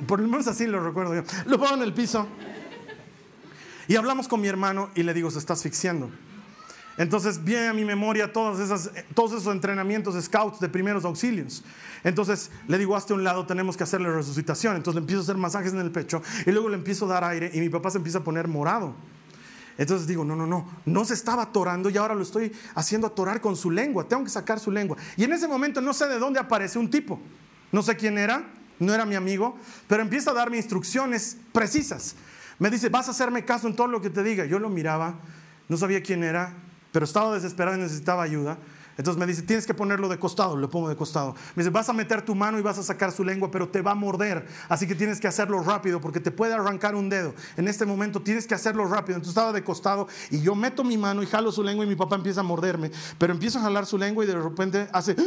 [0.06, 2.26] por lo menos así lo recuerdo yo, lo pongo en el piso.
[3.88, 6.10] Y hablamos con mi hermano y le digo, se está asfixiando.
[7.00, 11.64] Entonces viene a mi memoria todos esos entrenamientos scouts de primeros auxilios.
[12.04, 14.76] Entonces le digo, hasta un lado, tenemos que hacerle resucitación.
[14.76, 17.24] Entonces le empiezo a hacer masajes en el pecho y luego le empiezo a dar
[17.24, 18.94] aire y mi papá se empieza a poner morado.
[19.78, 23.40] Entonces digo, no, no, no, no se estaba atorando y ahora lo estoy haciendo atorar
[23.40, 24.98] con su lengua, tengo que sacar su lengua.
[25.16, 27.18] Y en ese momento no sé de dónde aparece un tipo,
[27.72, 28.44] no sé quién era,
[28.78, 29.56] no era mi amigo,
[29.88, 32.14] pero empieza a darme instrucciones precisas.
[32.58, 34.44] Me dice, vas a hacerme caso en todo lo que te diga.
[34.44, 35.14] Yo lo miraba,
[35.66, 36.52] no sabía quién era,
[36.92, 38.58] pero estaba desesperado y necesitaba ayuda.
[39.00, 41.34] Entonces me dice, tienes que ponerlo de costado, lo pongo de costado.
[41.54, 43.80] Me dice, vas a meter tu mano y vas a sacar su lengua, pero te
[43.80, 44.46] va a morder.
[44.68, 47.34] Así que tienes que hacerlo rápido porque te puede arrancar un dedo.
[47.56, 49.16] En este momento tienes que hacerlo rápido.
[49.16, 51.96] Entonces estaba de costado y yo meto mi mano y jalo su lengua y mi
[51.96, 52.90] papá empieza a morderme.
[53.16, 55.16] Pero empiezo a jalar su lengua y de repente hace...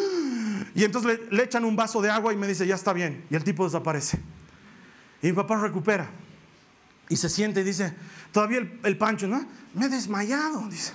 [0.75, 3.25] Y entonces le, echan un vaso de agua y me dice, ya está bien.
[3.29, 4.19] Y el tipo desaparece.
[5.21, 6.09] Y mi papá recupera.
[7.09, 7.93] Y se siente y dice,
[8.31, 9.45] todavía el, el pancho, ¿no?
[9.75, 10.93] Me he desmayado, dice.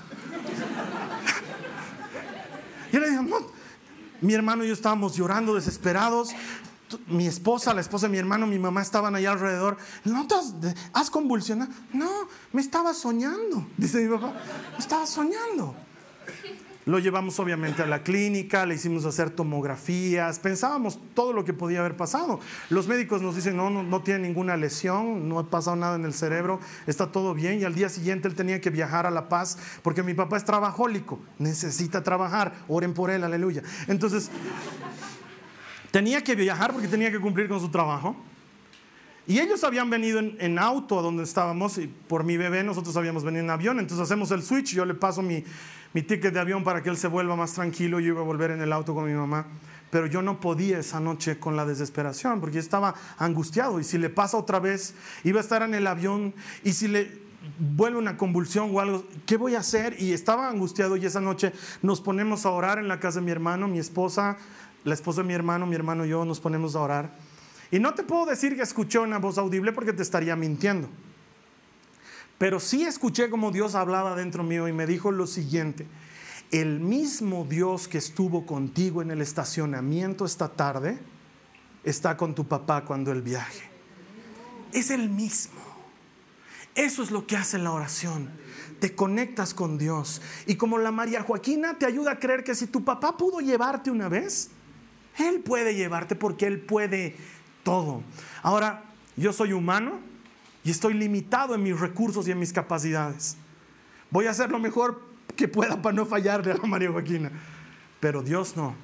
[2.93, 3.37] Yo le digo, no.
[4.21, 6.31] Mi hermano y yo estábamos llorando, desesperados.
[7.07, 9.77] Mi esposa, la esposa de mi hermano, mi mamá estaban allá alrededor.
[10.05, 10.55] ¿No te has,
[10.93, 11.71] has convulsionado?
[11.93, 12.11] No,
[12.53, 14.33] me estaba soñando, dice mi papá.
[14.73, 15.75] Me estaba soñando.
[16.89, 21.81] Lo llevamos obviamente a la clínica, le hicimos hacer tomografías, pensábamos todo lo que podía
[21.81, 22.41] haber pasado.
[22.71, 26.07] Los médicos nos dicen, no, no, no, tiene ninguna lesión, no ha pasado nada en
[26.07, 27.61] el cerebro, está todo bien.
[27.61, 30.47] Y al día siguiente él tenía que viajar a La Paz porque mi papá es
[30.47, 33.63] trabajólico, necesita trabajar, oren por él, aleluya.
[33.87, 34.31] Entonces,
[35.91, 38.17] tenía que viajar porque tenía que cumplir con su trabajo.
[39.27, 42.97] Y ellos habían venido en, en, auto a donde estábamos, y por mi bebé nosotros
[42.97, 45.45] habíamos venido en avión, entonces hacemos el switch, yo le paso mi,
[45.95, 48.51] mi ticket de avión para que él se vuelva más tranquilo, yo iba a volver
[48.51, 49.47] en el auto con mi mamá,
[49.91, 54.11] pero yo no podía esa noche con la desesperación, porque estaba angustiado, y si le
[54.11, 58.71] pasa otra vez, iba a estar en el avión, y si le vuelve una convulsión
[58.73, 59.97] o algo, ¿qué voy a hacer?
[59.99, 63.31] Y estaba angustiado, y esa noche nos ponemos a orar en la casa de mi
[63.31, 64.37] hermano, mi esposa,
[64.85, 67.15] la esposa de mi hermano, mi hermano y yo nos ponemos a orar.
[67.71, 70.89] Y no te puedo decir que escuché una voz audible porque te estaría mintiendo.
[72.39, 75.87] Pero sí escuché como Dios hablaba dentro mío y me dijo lo siguiente.
[76.53, 80.99] El mismo Dios que estuvo contigo en el estacionamiento esta tarde
[81.85, 83.69] está con tu papá cuando él viaje.
[84.73, 85.61] Es el mismo.
[86.75, 88.31] Eso es lo que hace la oración.
[88.79, 90.23] Te conectas con Dios.
[90.47, 93.91] Y como la María Joaquina te ayuda a creer que si tu papá pudo llevarte
[93.91, 94.51] una vez,
[95.19, 97.17] Él puede llevarte porque Él puede
[97.65, 98.03] todo.
[98.43, 98.85] Ahora,
[99.17, 99.99] yo soy humano
[100.69, 103.39] y estoy limitado en mis recursos y en mis capacidades.
[104.11, 105.01] Voy a hacer lo mejor
[105.35, 107.33] que pueda para no fallarle a María Joaquina.
[108.01, 108.75] Pero Dios no.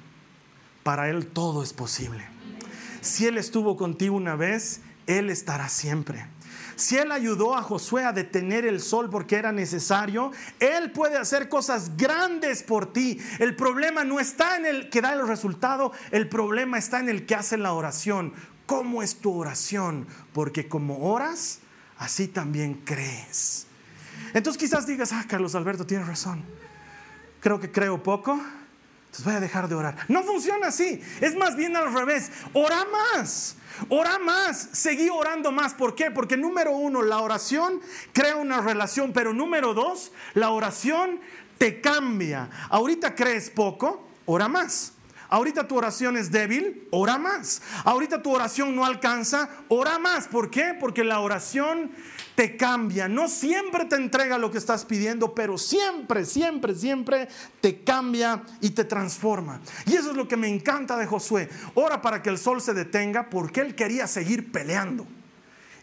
[0.81, 2.25] Para Él todo es posible.
[3.01, 6.25] Si Él estuvo contigo una vez, Él estará siempre.
[6.75, 11.49] Si Él ayudó a Josué a detener el sol porque era necesario, Él puede hacer
[11.49, 13.19] cosas grandes por ti.
[13.37, 17.27] El problema no está en el que da el resultado, el problema está en el
[17.27, 18.33] que hace la oración.
[18.65, 20.07] ¿Cómo es tu oración?
[20.33, 21.59] Porque como oras,
[21.97, 23.67] así también crees.
[24.33, 26.43] Entonces quizás digas, ah, Carlos Alberto, tienes razón.
[27.39, 29.97] Creo que creo poco, entonces voy a dejar de orar.
[30.07, 32.31] No funciona así, es más bien al revés.
[32.53, 33.55] Ora más,
[33.87, 35.73] ora más, seguí orando más.
[35.73, 36.11] ¿Por qué?
[36.11, 37.79] Porque número uno, la oración
[38.11, 41.21] crea una relación, pero número dos, la oración
[41.57, 42.49] te cambia.
[42.69, 44.94] Ahorita crees poco, ora más.
[45.29, 47.61] Ahorita tu oración es débil, ora más.
[47.83, 50.27] Ahorita tu oración no alcanza, ora más.
[50.27, 50.75] ¿Por qué?
[50.79, 51.91] Porque la oración
[52.35, 53.07] te cambia.
[53.07, 57.27] No siempre te entrega lo que estás pidiendo, pero siempre, siempre, siempre
[57.61, 59.61] te cambia y te transforma.
[59.85, 61.49] Y eso es lo que me encanta de Josué.
[61.73, 65.07] Ora para que el sol se detenga porque él quería seguir peleando.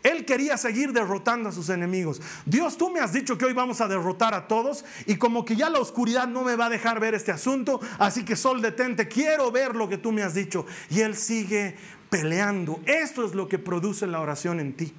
[0.03, 2.21] Él quería seguir derrotando a sus enemigos.
[2.45, 5.55] Dios, tú me has dicho que hoy vamos a derrotar a todos y como que
[5.55, 9.07] ya la oscuridad no me va a dejar ver este asunto, así que sol detente,
[9.07, 10.67] quiero ver lo que tú me has dicho.
[10.91, 11.77] Y Él sigue
[12.11, 12.81] peleando.
[12.85, 14.93] Esto es lo que produce la oración en ti.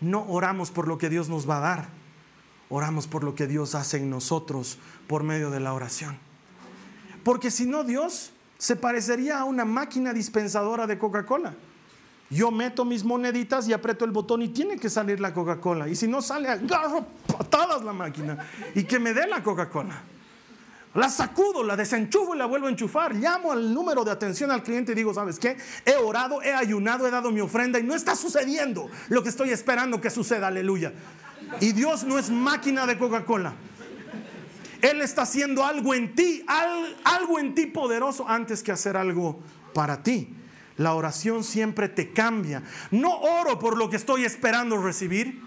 [0.00, 1.88] No oramos por lo que Dios nos va a dar,
[2.68, 6.18] oramos por lo que Dios hace en nosotros por medio de la oración.
[7.24, 11.54] Porque si no, Dios se parecería a una máquina dispensadora de Coca-Cola.
[12.30, 15.88] Yo meto mis moneditas y aprieto el botón y tiene que salir la Coca-Cola.
[15.88, 18.38] Y si no sale, agarro patadas la máquina
[18.74, 20.02] y que me dé la Coca-Cola.
[20.94, 23.14] La sacudo, la desenchufo y la vuelvo a enchufar.
[23.14, 25.56] Llamo al número de atención al cliente y digo, ¿sabes qué?
[25.86, 29.50] He orado, he ayunado, he dado mi ofrenda y no está sucediendo lo que estoy
[29.50, 30.48] esperando que suceda.
[30.48, 30.92] Aleluya.
[31.60, 33.54] Y Dios no es máquina de Coca-Cola.
[34.82, 36.44] Él está haciendo algo en ti,
[37.04, 39.40] algo en ti poderoso antes que hacer algo
[39.74, 40.34] para ti.
[40.78, 42.62] La oración siempre te cambia.
[42.90, 45.42] No oro por lo que estoy esperando recibir,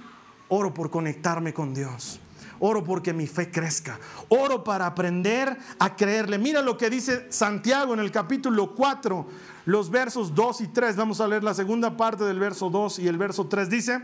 [0.50, 2.20] oro por conectarme con Dios.
[2.60, 4.00] Oro porque mi fe crezca.
[4.30, 6.38] Oro para aprender a creerle.
[6.38, 9.28] Mira lo que dice Santiago en el capítulo 4,
[9.66, 10.96] los versos 2 y 3.
[10.96, 13.68] Vamos a leer la segunda parte del verso 2 y el verso 3.
[13.68, 14.02] Dice,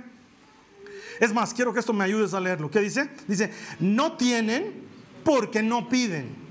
[1.20, 2.72] es más, quiero que esto me ayudes a leerlo.
[2.72, 3.12] ¿Qué dice?
[3.28, 4.88] Dice, no tienen
[5.24, 6.47] porque no piden.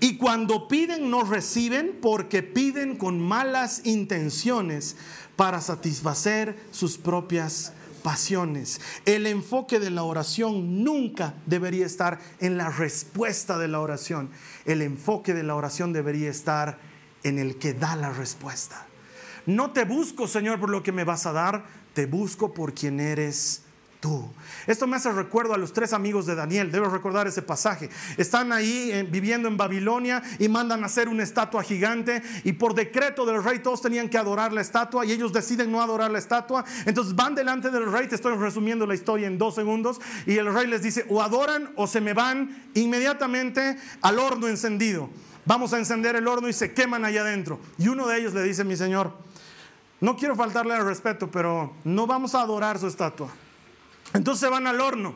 [0.00, 4.96] Y cuando piden no reciben porque piden con malas intenciones
[5.36, 8.80] para satisfacer sus propias pasiones.
[9.04, 14.30] El enfoque de la oración nunca debería estar en la respuesta de la oración.
[14.64, 16.78] El enfoque de la oración debería estar
[17.22, 18.86] en el que da la respuesta.
[19.44, 23.00] No te busco, Señor, por lo que me vas a dar, te busco por quien
[23.00, 23.62] eres
[24.66, 27.90] Esto me hace recuerdo a los tres amigos de Daniel, debo recordar ese pasaje.
[28.16, 33.26] Están ahí eh, viviendo en Babilonia y mandan hacer una estatua gigante y por decreto
[33.26, 36.64] del rey todos tenían que adorar la estatua y ellos deciden no adorar la estatua.
[36.86, 40.52] Entonces van delante del rey, te estoy resumiendo la historia en dos segundos, y el
[40.52, 45.10] rey les dice, o adoran o se me van inmediatamente al horno encendido.
[45.44, 47.60] Vamos a encender el horno y se queman allá adentro.
[47.76, 49.12] Y uno de ellos le dice, mi señor,
[50.00, 53.28] no quiero faltarle al respeto, pero no vamos a adorar su estatua.
[54.12, 55.14] Entonces van al horno.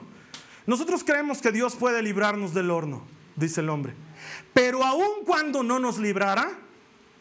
[0.66, 3.02] Nosotros creemos que Dios puede librarnos del horno,
[3.36, 3.94] dice el hombre.
[4.52, 6.50] Pero aun cuando no nos librara,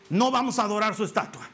[0.10, 1.50] no vamos a adorar su estatua.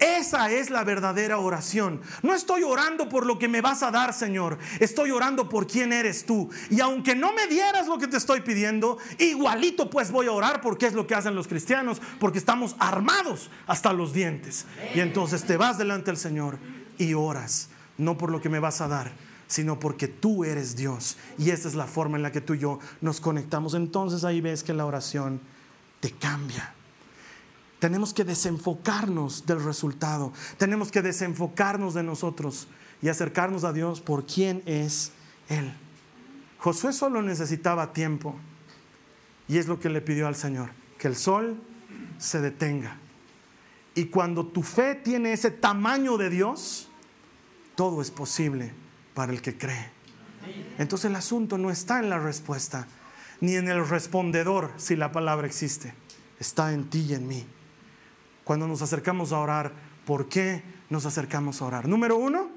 [0.00, 2.00] Esa es la verdadera oración.
[2.22, 4.58] No estoy orando por lo que me vas a dar, Señor.
[4.80, 6.50] Estoy orando por quién eres tú.
[6.70, 10.60] Y aunque no me dieras lo que te estoy pidiendo, igualito pues voy a orar
[10.60, 14.66] porque es lo que hacen los cristianos, porque estamos armados hasta los dientes.
[14.94, 16.58] Y entonces te vas delante del Señor
[16.98, 19.12] y oras, no por lo que me vas a dar,
[19.54, 21.16] sino porque tú eres Dios.
[21.38, 23.74] Y esa es la forma en la que tú y yo nos conectamos.
[23.74, 25.40] Entonces ahí ves que la oración
[26.00, 26.74] te cambia.
[27.78, 30.32] Tenemos que desenfocarnos del resultado.
[30.58, 32.66] Tenemos que desenfocarnos de nosotros
[33.00, 35.12] y acercarnos a Dios por quién es
[35.48, 35.72] Él.
[36.58, 38.34] Josué solo necesitaba tiempo.
[39.46, 41.62] Y es lo que le pidió al Señor, que el sol
[42.18, 42.96] se detenga.
[43.94, 46.88] Y cuando tu fe tiene ese tamaño de Dios,
[47.76, 48.72] todo es posible
[49.14, 49.90] para el que cree.
[50.78, 52.86] Entonces el asunto no está en la respuesta,
[53.40, 55.94] ni en el respondedor, si la palabra existe.
[56.38, 57.46] Está en ti y en mí.
[58.44, 59.72] Cuando nos acercamos a orar,
[60.04, 61.88] ¿por qué nos acercamos a orar?
[61.88, 62.50] Número uno,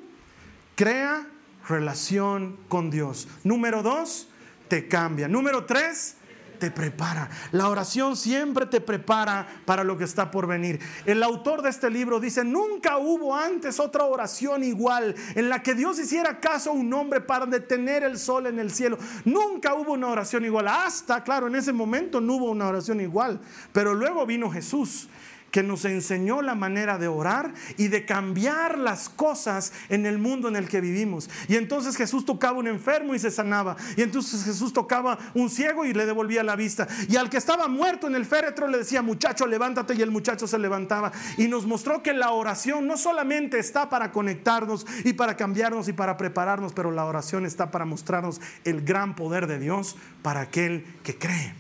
[0.76, 1.28] crea
[1.68, 3.28] relación con Dios.
[3.44, 4.28] Número dos,
[4.68, 5.28] te cambia.
[5.28, 6.17] Número tres,
[6.58, 7.30] te prepara.
[7.52, 10.80] La oración siempre te prepara para lo que está por venir.
[11.06, 15.74] El autor de este libro dice, nunca hubo antes otra oración igual en la que
[15.74, 18.98] Dios hiciera caso a un hombre para detener el sol en el cielo.
[19.26, 20.68] Nunca hubo una oración igual.
[20.68, 23.40] Hasta, claro, en ese momento no hubo una oración igual.
[23.72, 25.08] Pero luego vino Jesús
[25.52, 30.48] que nos enseñó la manera de orar y de cambiar las cosas en el mundo
[30.48, 31.30] en el que vivimos.
[31.48, 33.76] Y entonces Jesús tocaba un enfermo y se sanaba.
[33.96, 36.88] Y entonces Jesús tocaba un ciego y le devolvía la vista.
[37.08, 39.96] Y al que estaba muerto en el féretro le decía, muchacho, levántate.
[39.96, 41.12] Y el muchacho se levantaba.
[41.38, 45.94] Y nos mostró que la oración no solamente está para conectarnos y para cambiarnos y
[45.94, 50.86] para prepararnos, pero la oración está para mostrarnos el gran poder de Dios para aquel
[51.04, 51.54] que cree.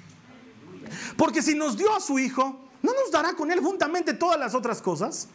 [1.17, 4.53] Porque si nos dio a su Hijo, ¿No nos dará con Él juntamente todas las
[4.53, 5.27] otras cosas?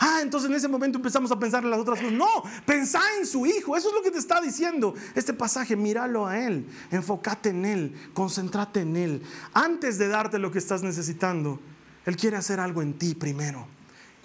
[0.00, 2.12] Ah, entonces en ese momento empezamos a pensar en las otras cosas.
[2.12, 2.28] No,
[2.64, 3.76] pensá en su Hijo.
[3.76, 5.76] Eso es lo que te está diciendo este pasaje.
[5.76, 9.22] Míralo a Él, enfócate en Él, concéntrate en Él.
[9.54, 11.60] Antes de darte lo que estás necesitando,
[12.06, 13.66] Él quiere hacer algo en ti primero.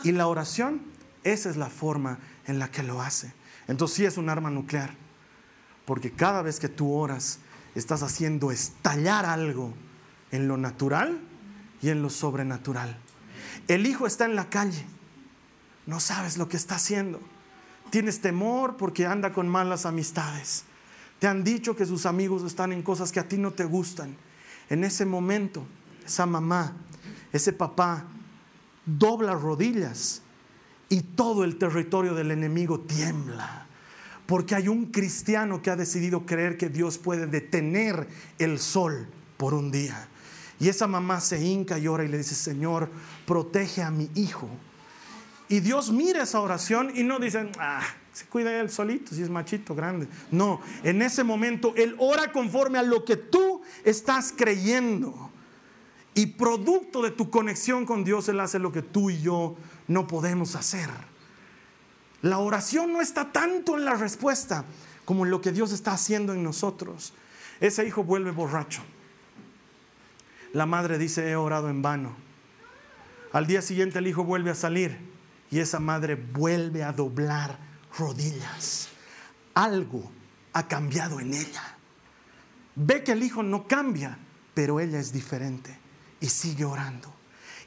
[0.04, 0.82] Y la oración,
[1.24, 3.34] esa es la forma en la que lo hace.
[3.68, 4.96] Entonces sí es un arma nuclear.
[5.86, 7.40] Porque cada vez que tú oras,
[7.74, 9.74] estás haciendo estallar algo
[10.32, 11.20] en lo natural
[11.84, 12.98] y en lo sobrenatural.
[13.68, 14.86] El hijo está en la calle,
[15.86, 17.20] no sabes lo que está haciendo.
[17.92, 20.64] Tienes temor porque anda con malas amistades.
[21.20, 24.16] Te han dicho que sus amigos están en cosas que a ti no te gustan.
[24.70, 25.66] En ese momento,
[26.06, 26.74] esa mamá,
[27.32, 28.06] ese papá,
[28.86, 30.22] dobla rodillas
[30.90, 33.68] y todo el territorio del enemigo tiembla.
[34.26, 38.08] Porque hay un cristiano que ha decidido creer que Dios puede detener
[38.40, 40.08] el sol por un día.
[40.64, 42.90] Y esa mamá se hinca y ora y le dice, Señor,
[43.28, 44.48] protege a mi hijo.
[45.50, 49.30] Y Dios mira esa oración y no dice, ah, se cuida él solito, si es
[49.30, 50.08] machito grande.
[50.32, 55.32] No, en ese momento Él ora conforme a lo que tú estás creyendo.
[56.16, 59.58] Y producto de tu conexión con Dios, Él hace lo que tú y yo
[59.90, 60.90] no podemos hacer.
[62.22, 64.64] La oración no está tanto en la respuesta
[65.04, 67.14] como en lo que Dios está haciendo en nosotros.
[67.60, 68.82] Ese hijo vuelve borracho.
[70.54, 72.16] La madre dice, he orado en vano.
[73.32, 74.98] Al día siguiente el hijo vuelve a salir
[75.50, 77.58] y esa madre vuelve a doblar
[77.98, 78.90] rodillas.
[79.56, 80.12] Algo
[80.54, 81.76] ha cambiado en ella.
[82.76, 84.18] Ve que el hijo no cambia,
[84.54, 85.78] pero ella es diferente
[86.22, 87.14] y sigue orando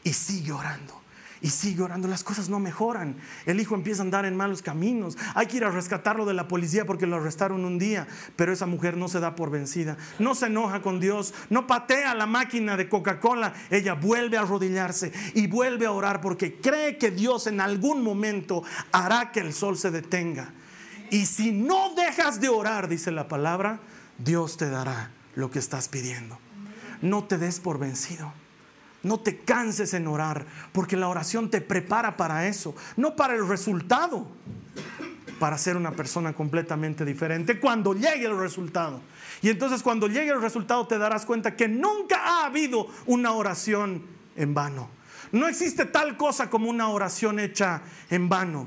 [0.05, 1.03] y sigue orando
[1.41, 2.09] y sigue orando.
[2.09, 3.17] Las cosas no mejoran.
[3.45, 5.17] El hijo empieza a andar en malos caminos.
[5.35, 8.07] Hay que ir a rescatarlo de la policía porque lo arrestaron un día.
[8.37, 9.97] Pero esa mujer no se da por vencida.
[10.19, 11.35] No se enoja con Dios.
[11.51, 13.55] No patea la máquina de Coca-Cola.
[13.71, 18.63] Ella vuelve a arrodillarse y vuelve a orar porque cree que Dios en algún momento
[18.93, 20.53] hará que el sol se detenga.
[21.11, 23.81] Y si no dejas de orar, dice la palabra,
[24.19, 26.39] Dios te dará lo que estás pidiendo.
[27.03, 28.33] No te des por vencido.
[29.03, 33.47] No te canses en orar, porque la oración te prepara para eso, no para el
[33.47, 34.27] resultado,
[35.39, 39.01] para ser una persona completamente diferente cuando llegue el resultado.
[39.43, 44.03] Y entonces cuando llegue el resultado te darás cuenta que nunca ha habido una oración
[44.35, 44.89] en vano.
[45.33, 48.67] No existe tal cosa como una oración hecha en vano.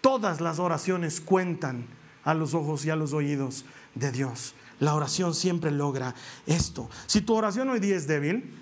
[0.00, 1.86] Todas las oraciones cuentan
[2.24, 3.64] a los ojos y a los oídos
[3.94, 4.54] de Dios.
[4.80, 6.14] La oración siempre logra
[6.46, 6.90] esto.
[7.06, 8.52] Si tu oración hoy día es débil,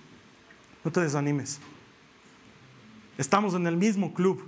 [0.84, 1.60] no te desanimes.
[3.18, 4.42] Estamos en el mismo club.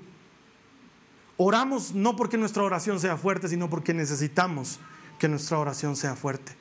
[1.37, 4.79] Oramos no porque nuestra oración sea fuerte, sino porque necesitamos
[5.19, 6.53] que nuestra oración sea fuerte.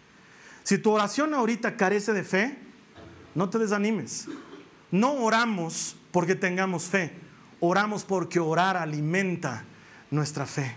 [0.63, 2.57] Si tu oración ahorita carece de fe,
[3.35, 4.27] no te desanimes.
[4.91, 7.11] No oramos porque tengamos fe,
[7.59, 9.65] oramos porque orar alimenta
[10.11, 10.75] nuestra fe.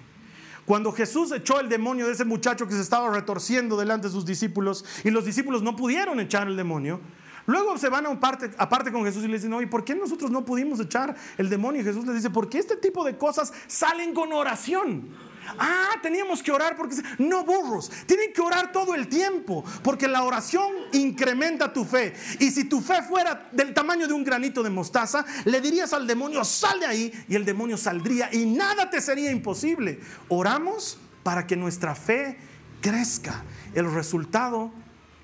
[0.65, 4.27] Cuando Jesús echó el demonio de ese muchacho que se estaba retorciendo delante de sus
[4.27, 7.01] discípulos y los discípulos no pudieron echar el demonio,
[7.47, 10.31] Luego se van a parte, aparte con Jesús y le dicen, oye, ¿por qué nosotros
[10.31, 11.81] no pudimos echar el demonio?
[11.81, 15.15] Y Jesús les dice, porque este tipo de cosas salen con oración.
[15.59, 20.25] Ah, teníamos que orar porque no burros, tienen que orar todo el tiempo, porque la
[20.25, 22.15] oración incrementa tu fe.
[22.41, 26.07] Y si tu fe fuera del tamaño de un granito de mostaza, le dirías al
[26.07, 30.01] demonio, sal de ahí, y el demonio saldría y nada te sería imposible.
[30.29, 32.39] Oramos para que nuestra fe
[32.81, 33.45] crezca.
[33.75, 34.73] El resultado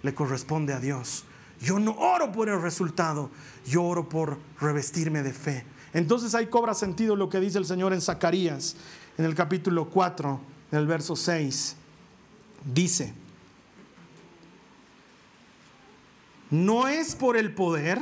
[0.02, 1.24] le corresponde a Dios.
[1.62, 3.30] Yo no oro por el resultado,
[3.64, 5.64] yo oro por revestirme de fe.
[5.92, 8.74] Entonces ahí cobra sentido lo que dice el Señor en Zacarías,
[9.16, 10.40] en el capítulo 4,
[10.72, 11.76] en el verso 6.
[12.64, 13.14] Dice,
[16.50, 18.00] no es por el poder,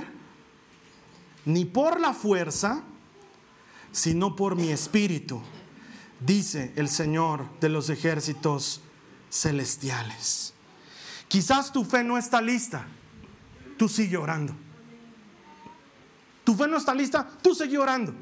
[1.44, 2.82] ni por la fuerza,
[3.92, 5.42] sino por mi espíritu,
[6.20, 8.80] dice el Señor de los ejércitos
[9.30, 10.54] celestiales.
[11.28, 12.86] Quizás tu fe no está lista
[13.80, 14.54] tú sigue orando.
[16.44, 18.12] Tu fe no está lista, tú sigue orando.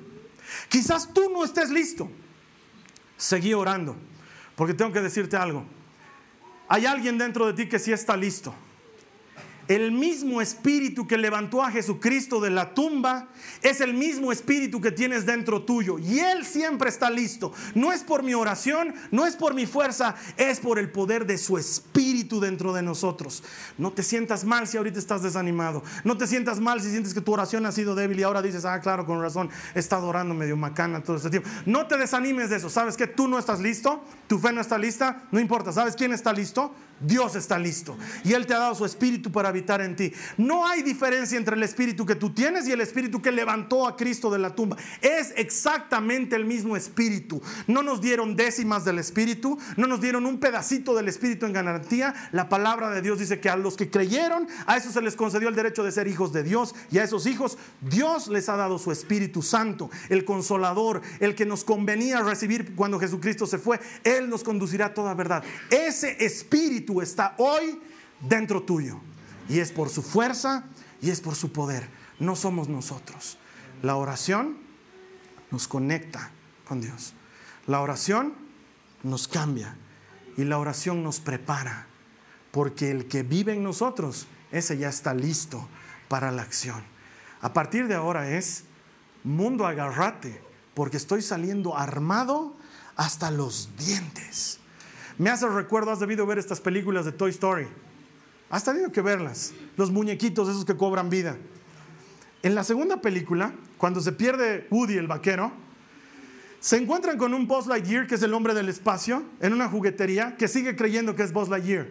[0.68, 2.08] Quizás tú no estés listo,
[3.16, 3.96] seguí orando.
[4.54, 5.64] Porque tengo que decirte algo.
[6.68, 8.54] Hay alguien dentro de ti que sí está listo
[9.68, 13.28] el mismo espíritu que levantó a Jesucristo de la tumba
[13.62, 15.98] es el mismo espíritu que tienes dentro tuyo.
[15.98, 17.52] Y Él siempre está listo.
[17.74, 21.36] No es por mi oración, no es por mi fuerza, es por el poder de
[21.36, 23.44] su espíritu dentro de nosotros.
[23.76, 25.82] No te sientas mal si ahorita estás desanimado.
[26.02, 28.64] No te sientas mal si sientes que tu oración ha sido débil y ahora dices,
[28.64, 31.48] ah, claro, con razón, he estado orando medio macana todo este tiempo.
[31.66, 32.70] No te desanimes de eso.
[32.70, 34.02] ¿Sabes que tú no estás listo?
[34.26, 35.24] Tu fe no está lista.
[35.30, 35.72] No importa.
[35.72, 36.72] ¿Sabes quién está listo?
[37.00, 40.12] Dios está listo y Él te ha dado su espíritu para habitar en ti.
[40.36, 43.96] No hay diferencia entre el espíritu que tú tienes y el espíritu que levantó a
[43.96, 44.76] Cristo de la tumba.
[45.00, 47.40] Es exactamente el mismo espíritu.
[47.66, 52.14] No nos dieron décimas del espíritu, no nos dieron un pedacito del espíritu en garantía.
[52.32, 55.48] La palabra de Dios dice que a los que creyeron, a eso se les concedió
[55.48, 58.78] el derecho de ser hijos de Dios y a esos hijos Dios les ha dado
[58.78, 63.80] su Espíritu Santo, el consolador, el que nos convenía recibir cuando Jesucristo se fue.
[64.04, 65.42] Él nos conducirá a toda verdad.
[65.70, 67.80] Ese espíritu está hoy
[68.20, 69.00] dentro tuyo.
[69.48, 70.64] Y es por su fuerza
[71.00, 71.88] y es por su poder.
[72.18, 73.38] No somos nosotros.
[73.82, 74.58] La oración
[75.50, 76.30] nos conecta
[76.66, 77.14] con Dios.
[77.66, 78.34] La oración
[79.02, 79.76] nos cambia
[80.36, 81.86] y la oración nos prepara.
[82.50, 85.68] Porque el que vive en nosotros, ese ya está listo
[86.08, 86.82] para la acción.
[87.40, 88.64] A partir de ahora es,
[89.22, 90.42] mundo agarrate,
[90.74, 92.54] porque estoy saliendo armado
[92.96, 94.57] hasta los dientes.
[95.18, 97.66] Me hace recuerdo, has debido ver estas películas de Toy Story.
[98.50, 99.52] Has tenido que verlas.
[99.76, 101.36] Los muñequitos esos que cobran vida.
[102.44, 105.50] En la segunda película, cuando se pierde Woody el vaquero,
[106.60, 110.36] se encuentran con un Buzz Lightyear, que es el hombre del espacio, en una juguetería,
[110.36, 111.88] que sigue creyendo que es Buzz Lightyear.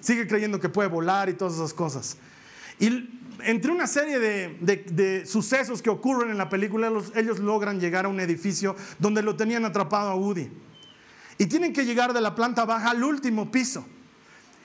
[0.00, 2.16] Sigue creyendo que puede volar y todas esas cosas.
[2.78, 3.10] Y
[3.44, 8.20] entre una serie de, sucesos que ocurren en la película, ellos logran llegar a un
[8.20, 10.50] edificio donde lo tenían atrapado a Woody
[11.40, 13.82] y tienen que llegar de la planta baja al último piso.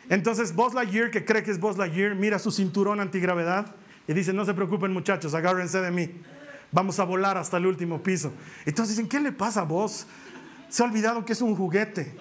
[0.09, 3.73] Entonces Buzz Lightyear, que cree que es Buzz Lightyear, mira su cinturón antigravedad
[4.09, 6.11] y dice, no se preocupen muchachos, agárrense de mí.
[6.73, 8.33] Vamos a volar hasta el último piso.
[8.65, 10.05] Entonces dicen, ¿qué le pasa a Buzz?
[10.67, 12.13] Se ha olvidado que es un juguete.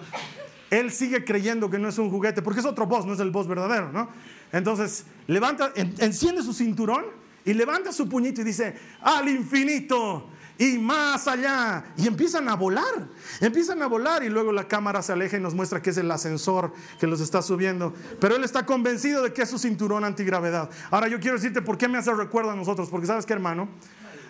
[0.71, 3.31] Él sigue creyendo que no es un juguete, porque es otro Buzz, no es el
[3.31, 4.07] Buzz verdadero, ¿no?
[4.53, 7.03] Entonces, levanta, enciende su cinturón
[7.43, 11.83] y levanta su puñito y dice, al infinito y más allá.
[11.97, 13.07] Y empiezan a volar,
[13.41, 16.09] empiezan a volar y luego la cámara se aleja y nos muestra que es el
[16.11, 17.93] ascensor que los está subiendo.
[18.19, 20.69] Pero él está convencido de que es su cinturón antigravedad.
[20.91, 23.67] Ahora yo quiero decirte por qué me hace recuerdo a nosotros, porque sabes que hermano,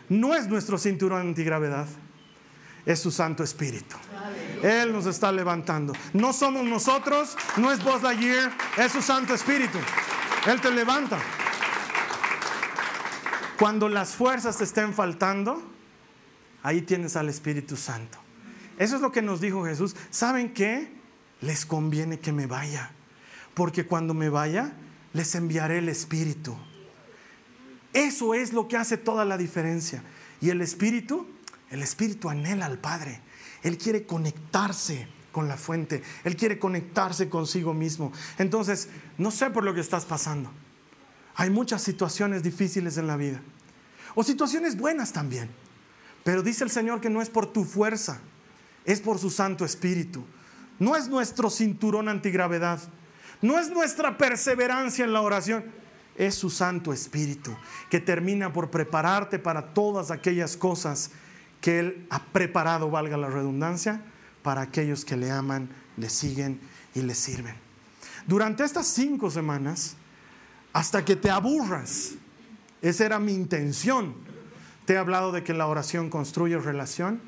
[0.09, 1.87] no es nuestro cinturón antigravedad.
[2.85, 3.95] es su Santo Espíritu.
[4.61, 5.93] Él nos está levantando.
[6.13, 9.79] No somos nosotros, no es Buzz Lightyear, es su Santo Espíritu.
[10.47, 11.17] Él te levanta.
[13.57, 15.74] Cuando las fuerzas te estén faltando,
[16.65, 18.17] ahí tienes al Espíritu Santo.
[18.79, 19.95] Eso es lo que nos dijo Jesús.
[20.09, 20.91] ¿Saben qué?
[21.41, 22.91] Les conviene que me vaya,
[23.53, 24.73] porque cuando me vaya,
[25.13, 26.57] les enviaré el Espíritu.
[27.93, 30.01] Eso es lo que hace toda la diferencia.
[30.41, 31.27] Y el Espíritu,
[31.69, 33.21] el Espíritu anhela al Padre.
[33.61, 36.01] Él quiere conectarse con la fuente.
[36.23, 38.11] Él quiere conectarse consigo mismo.
[38.39, 38.89] Entonces,
[39.19, 40.51] no sé por lo que estás pasando.
[41.35, 43.39] Hay muchas situaciones difíciles en la vida.
[44.15, 45.49] O situaciones buenas también.
[46.25, 48.19] Pero dice el Señor que no es por tu fuerza,
[48.83, 50.25] es por su Santo Espíritu.
[50.79, 52.79] No es nuestro cinturón antigravedad.
[53.43, 55.65] No es nuestra perseverancia en la oración.
[56.17, 57.55] Es su Santo Espíritu
[57.91, 61.11] que termina por prepararte para todas aquellas cosas
[61.61, 64.01] que Él ha preparado, valga la redundancia,
[64.41, 66.59] para aquellos que le aman, le siguen
[66.95, 67.53] y le sirven.
[68.25, 69.95] Durante estas cinco semanas,
[70.73, 72.13] hasta que te aburras,
[72.81, 74.24] esa era mi intención.
[74.85, 77.21] Te he hablado de que la oración construye relación,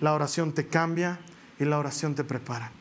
[0.00, 1.20] la oración te cambia
[1.58, 2.72] y la oración te prepara.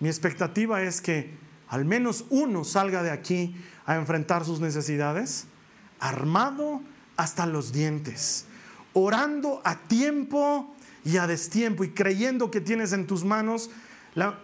[0.00, 1.34] Mi expectativa es que
[1.68, 3.56] al menos uno salga de aquí
[3.86, 5.46] a enfrentar sus necesidades
[5.98, 6.82] armado
[7.16, 8.46] hasta los dientes
[8.94, 13.70] orando a tiempo y a destiempo y creyendo que tienes en tus manos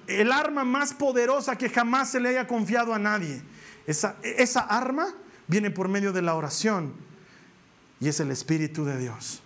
[0.08, 3.40] el arma más poderosa que jamás se le haya confiado a nadie.
[3.86, 5.14] Esa, esa arma
[5.46, 6.92] viene por medio de la oración
[8.00, 9.42] y es el Espíritu de Dios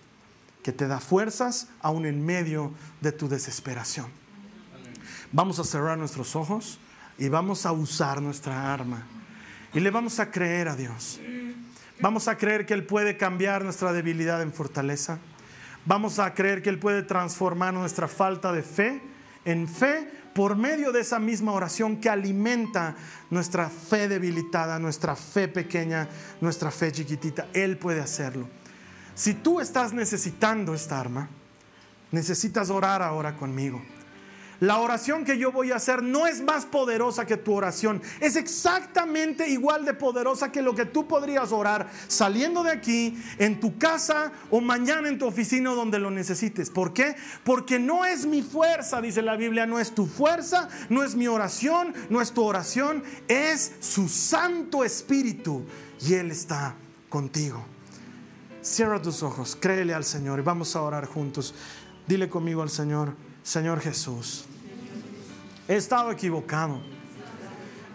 [0.63, 4.07] que te da fuerzas aún en medio de tu desesperación.
[5.31, 6.79] Vamos a cerrar nuestros ojos
[7.19, 9.07] y vamos a usar nuestra arma
[9.75, 11.21] y le vamos a creer a Dios.
[12.01, 15.19] Vamos a creer que Él puede cambiar nuestra debilidad en fortaleza.
[15.85, 19.03] Vamos a creer que Él puede transformar nuestra falta de fe
[19.45, 22.97] en fe por medio de esa misma oración que alimenta
[23.31, 26.09] nuestra fe debilitada, nuestra fe pequeña,
[26.41, 27.47] nuestra fe chiquitita.
[27.53, 28.49] Él puede hacerlo.
[29.15, 31.29] Si tú estás necesitando esta arma,
[32.11, 33.81] necesitas orar ahora conmigo.
[34.65, 38.01] La oración que yo voy a hacer no es más poderosa que tu oración.
[38.19, 43.61] Es exactamente igual de poderosa que lo que tú podrías orar saliendo de aquí, en
[43.61, 46.71] tu casa o mañana en tu oficina donde lo necesites.
[46.71, 47.15] ¿Por qué?
[47.45, 51.29] Porque no es mi fuerza, dice la Biblia, no es tu fuerza, no es mi
[51.29, 55.63] oración, no es tu oración, es su Santo Espíritu
[56.01, 56.75] y Él está
[57.11, 57.63] contigo.
[58.63, 61.55] Cierra tus ojos, créele al Señor y vamos a orar juntos.
[62.09, 63.15] Dile conmigo al Señor.
[63.45, 64.47] Señor Jesús,
[65.69, 66.81] he estado equivocado,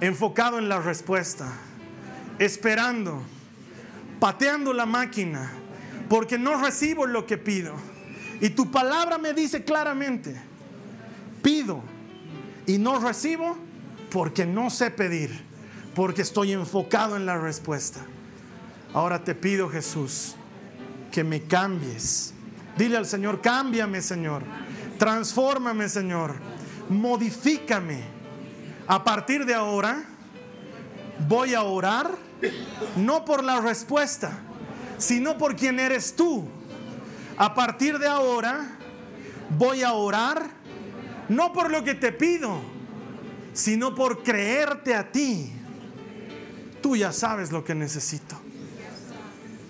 [0.02, 1.52] enfocado en la respuesta,
[2.40, 3.22] esperando,
[4.20, 5.52] pateando la máquina,
[6.08, 7.76] porque no recibo lo que pido.
[8.42, 10.40] Y tu palabra me dice claramente,
[11.42, 11.82] pido
[12.66, 13.58] y no recibo
[14.12, 15.44] porque no sé pedir,
[15.94, 18.00] porque estoy enfocado en la respuesta.
[18.94, 20.36] Ahora te pido, Jesús,
[21.12, 22.34] que me cambies.
[22.78, 24.44] Dile al Señor, cámbiame, Señor
[25.00, 26.36] Transfórmame, Señor.
[26.90, 28.04] Modifícame.
[28.88, 30.04] A partir de ahora
[31.28, 32.10] voy a orar
[32.96, 34.40] no por la respuesta,
[34.98, 36.48] sino por quien eres tú.
[37.38, 38.78] A partir de ahora
[39.58, 40.50] voy a orar
[41.30, 42.60] no por lo que te pido,
[43.54, 45.54] sino por creerte a ti.
[46.82, 48.36] Tú ya sabes lo que necesito.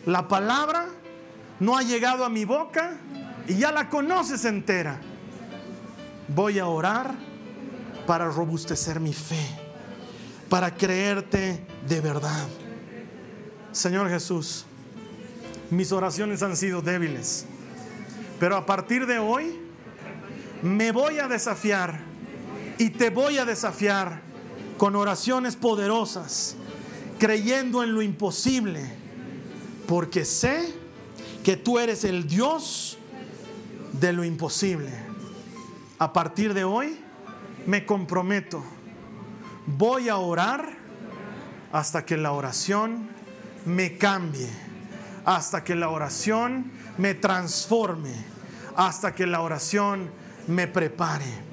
[0.06, 0.88] La palabra
[1.60, 2.94] no ha llegado a mi boca
[3.48, 5.02] y ya la conoces entera
[6.30, 7.16] voy a orar
[8.06, 9.46] para robustecer mi fe,
[10.48, 12.48] para creerte de verdad.
[13.72, 14.66] Señor Jesús,
[15.70, 17.46] mis oraciones han sido débiles,
[18.40, 19.60] pero a partir de hoy
[20.62, 22.00] me voy a desafiar
[22.78, 24.22] y te voy a desafiar
[24.78, 26.56] con oraciones poderosas,
[27.20, 28.82] creyendo en lo imposible,
[29.88, 30.74] porque sé
[31.44, 32.98] que tú eres el Dios
[33.94, 35.09] de lo imposible
[36.00, 36.98] a partir de hoy
[37.68, 38.64] me comprometo,
[39.66, 40.78] voy a orar
[41.74, 43.10] hasta que la oración
[43.66, 44.50] me cambie,
[45.26, 48.14] hasta que la oración me transforme,
[48.78, 50.10] hasta que la oración
[50.48, 51.50] me prepare.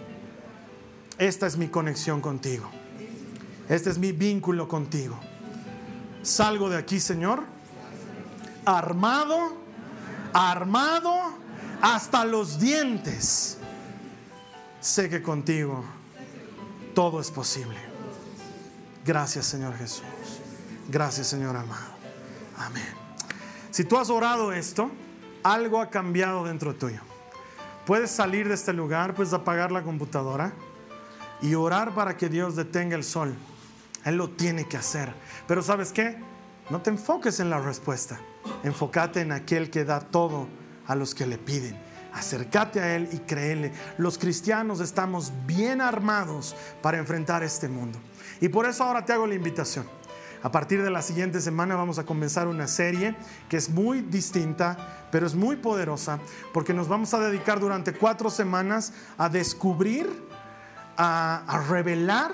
[1.19, 2.71] Esta es mi conexión contigo.
[3.69, 5.19] Este es mi vínculo contigo.
[6.23, 7.43] Salgo de aquí, Señor,
[8.65, 9.57] armado,
[10.33, 11.15] armado
[11.83, 13.56] hasta los dientes
[14.87, 15.85] sé que contigo
[16.95, 17.77] todo es posible.
[19.05, 20.05] Gracias Señor Jesús.
[20.89, 21.93] Gracias Señor amado.
[22.57, 22.87] Amén.
[23.71, 24.91] Si tú has orado esto,
[25.43, 27.01] algo ha cambiado dentro tuyo.
[27.85, 30.53] puedes salir de este lugar, puedes apagar la computadora
[31.43, 33.35] y orar para que Dios detenga el sol.
[34.05, 35.13] Él lo tiene que hacer.
[35.47, 36.17] Pero ¿sabes qué?
[36.71, 38.19] No te enfoques en la respuesta.
[38.63, 40.49] Enfócate en aquel que da todo
[40.87, 41.86] a los que le piden.
[42.17, 43.73] Acércate a Él y créele.
[43.99, 47.99] Los cristianos estamos bien armados para enfrentar este mundo.
[48.41, 49.87] Y por eso ahora te hago la invitación.
[50.43, 53.15] A partir de la siguiente semana vamos a comenzar una serie
[53.51, 56.19] que es muy distinta, pero es muy poderosa,
[56.55, 60.09] porque nos vamos a dedicar durante cuatro semanas a descubrir,
[60.97, 62.33] a, revelar,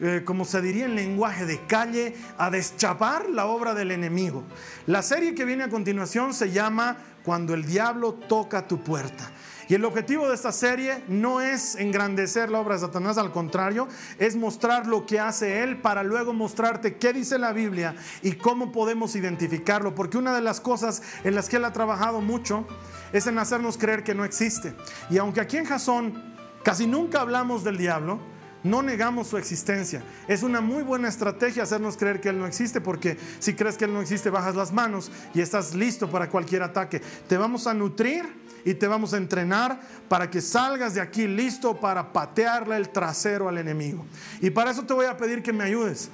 [0.00, 4.44] eh, como se diría en lenguaje de calle, a deschapar la obra del enemigo.
[4.86, 6.98] La serie que viene a continuación se llama
[7.28, 9.30] Cuando el diablo toca tu puerta.
[9.68, 13.86] Y el objetivo de esta serie no es engrandecer la obra de Satanás, al contrario,
[14.18, 18.72] es mostrar lo que hace él para luego mostrarte qué dice la Biblia y cómo
[18.72, 19.94] podemos identificarlo.
[19.94, 22.66] Porque una de las cosas en las que él ha trabajado mucho
[23.12, 24.74] es en hacernos creer que no existe.
[25.10, 28.20] Y aunque aquí en Jasón casi nunca hablamos del diablo,
[28.64, 30.02] no negamos su existencia.
[30.26, 33.84] Es una muy buena estrategia hacernos creer que Él no existe, porque si crees que
[33.84, 37.00] Él no existe, bajas las manos y estás listo para cualquier ataque.
[37.28, 38.24] Te vamos a nutrir
[38.64, 43.48] y te vamos a entrenar para que salgas de aquí listo para patearle el trasero
[43.48, 44.04] al enemigo.
[44.40, 46.10] Y para eso te voy a pedir que me ayudes.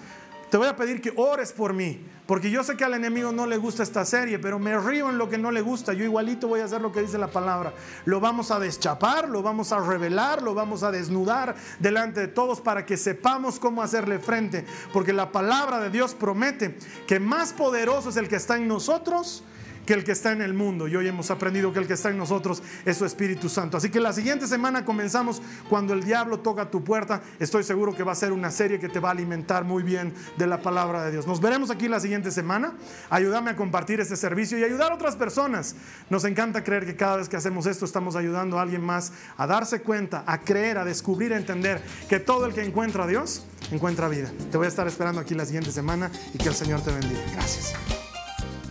[0.55, 3.45] Te voy a pedir que ores por mí, porque yo sé que al enemigo no
[3.45, 5.93] le gusta esta serie, pero me río en lo que no le gusta.
[5.95, 7.73] Yo igualito voy a hacer lo que dice la palabra.
[8.05, 12.61] Lo vamos a deschapar, lo vamos a revelar, lo vamos a desnudar delante de todos
[12.61, 16.79] para que sepamos cómo hacerle frente, porque la palabra de Dios promete
[17.09, 19.43] que más poderoso es el que está en nosotros
[19.87, 20.89] que el que está en el mundo.
[20.89, 23.77] Y hoy hemos aprendido que el que está en nosotros es su Espíritu Santo.
[23.77, 27.23] Así que la siguiente semana comenzamos cuando el diablo toca tu puerta.
[27.39, 30.15] Estoy seguro que va a ser una serie que te va a alimentar muy bien
[30.37, 31.27] de la palabra de Dios.
[31.27, 32.75] Nos veremos aquí la siguiente semana.
[33.11, 35.77] Ayúdame a compartir este servicio y ayudar a otras personas.
[36.11, 39.47] Nos encanta creer que cada vez que hacemos esto estamos ayudando a alguien más a
[39.47, 43.45] darse cuenta, a creer, a descubrir, a entender que todo el que encuentra a Dios
[43.71, 44.31] encuentra vida.
[44.51, 47.23] Te voy a estar esperando aquí la siguiente semana y que el Señor te bendiga.
[47.33, 48.04] Gracias.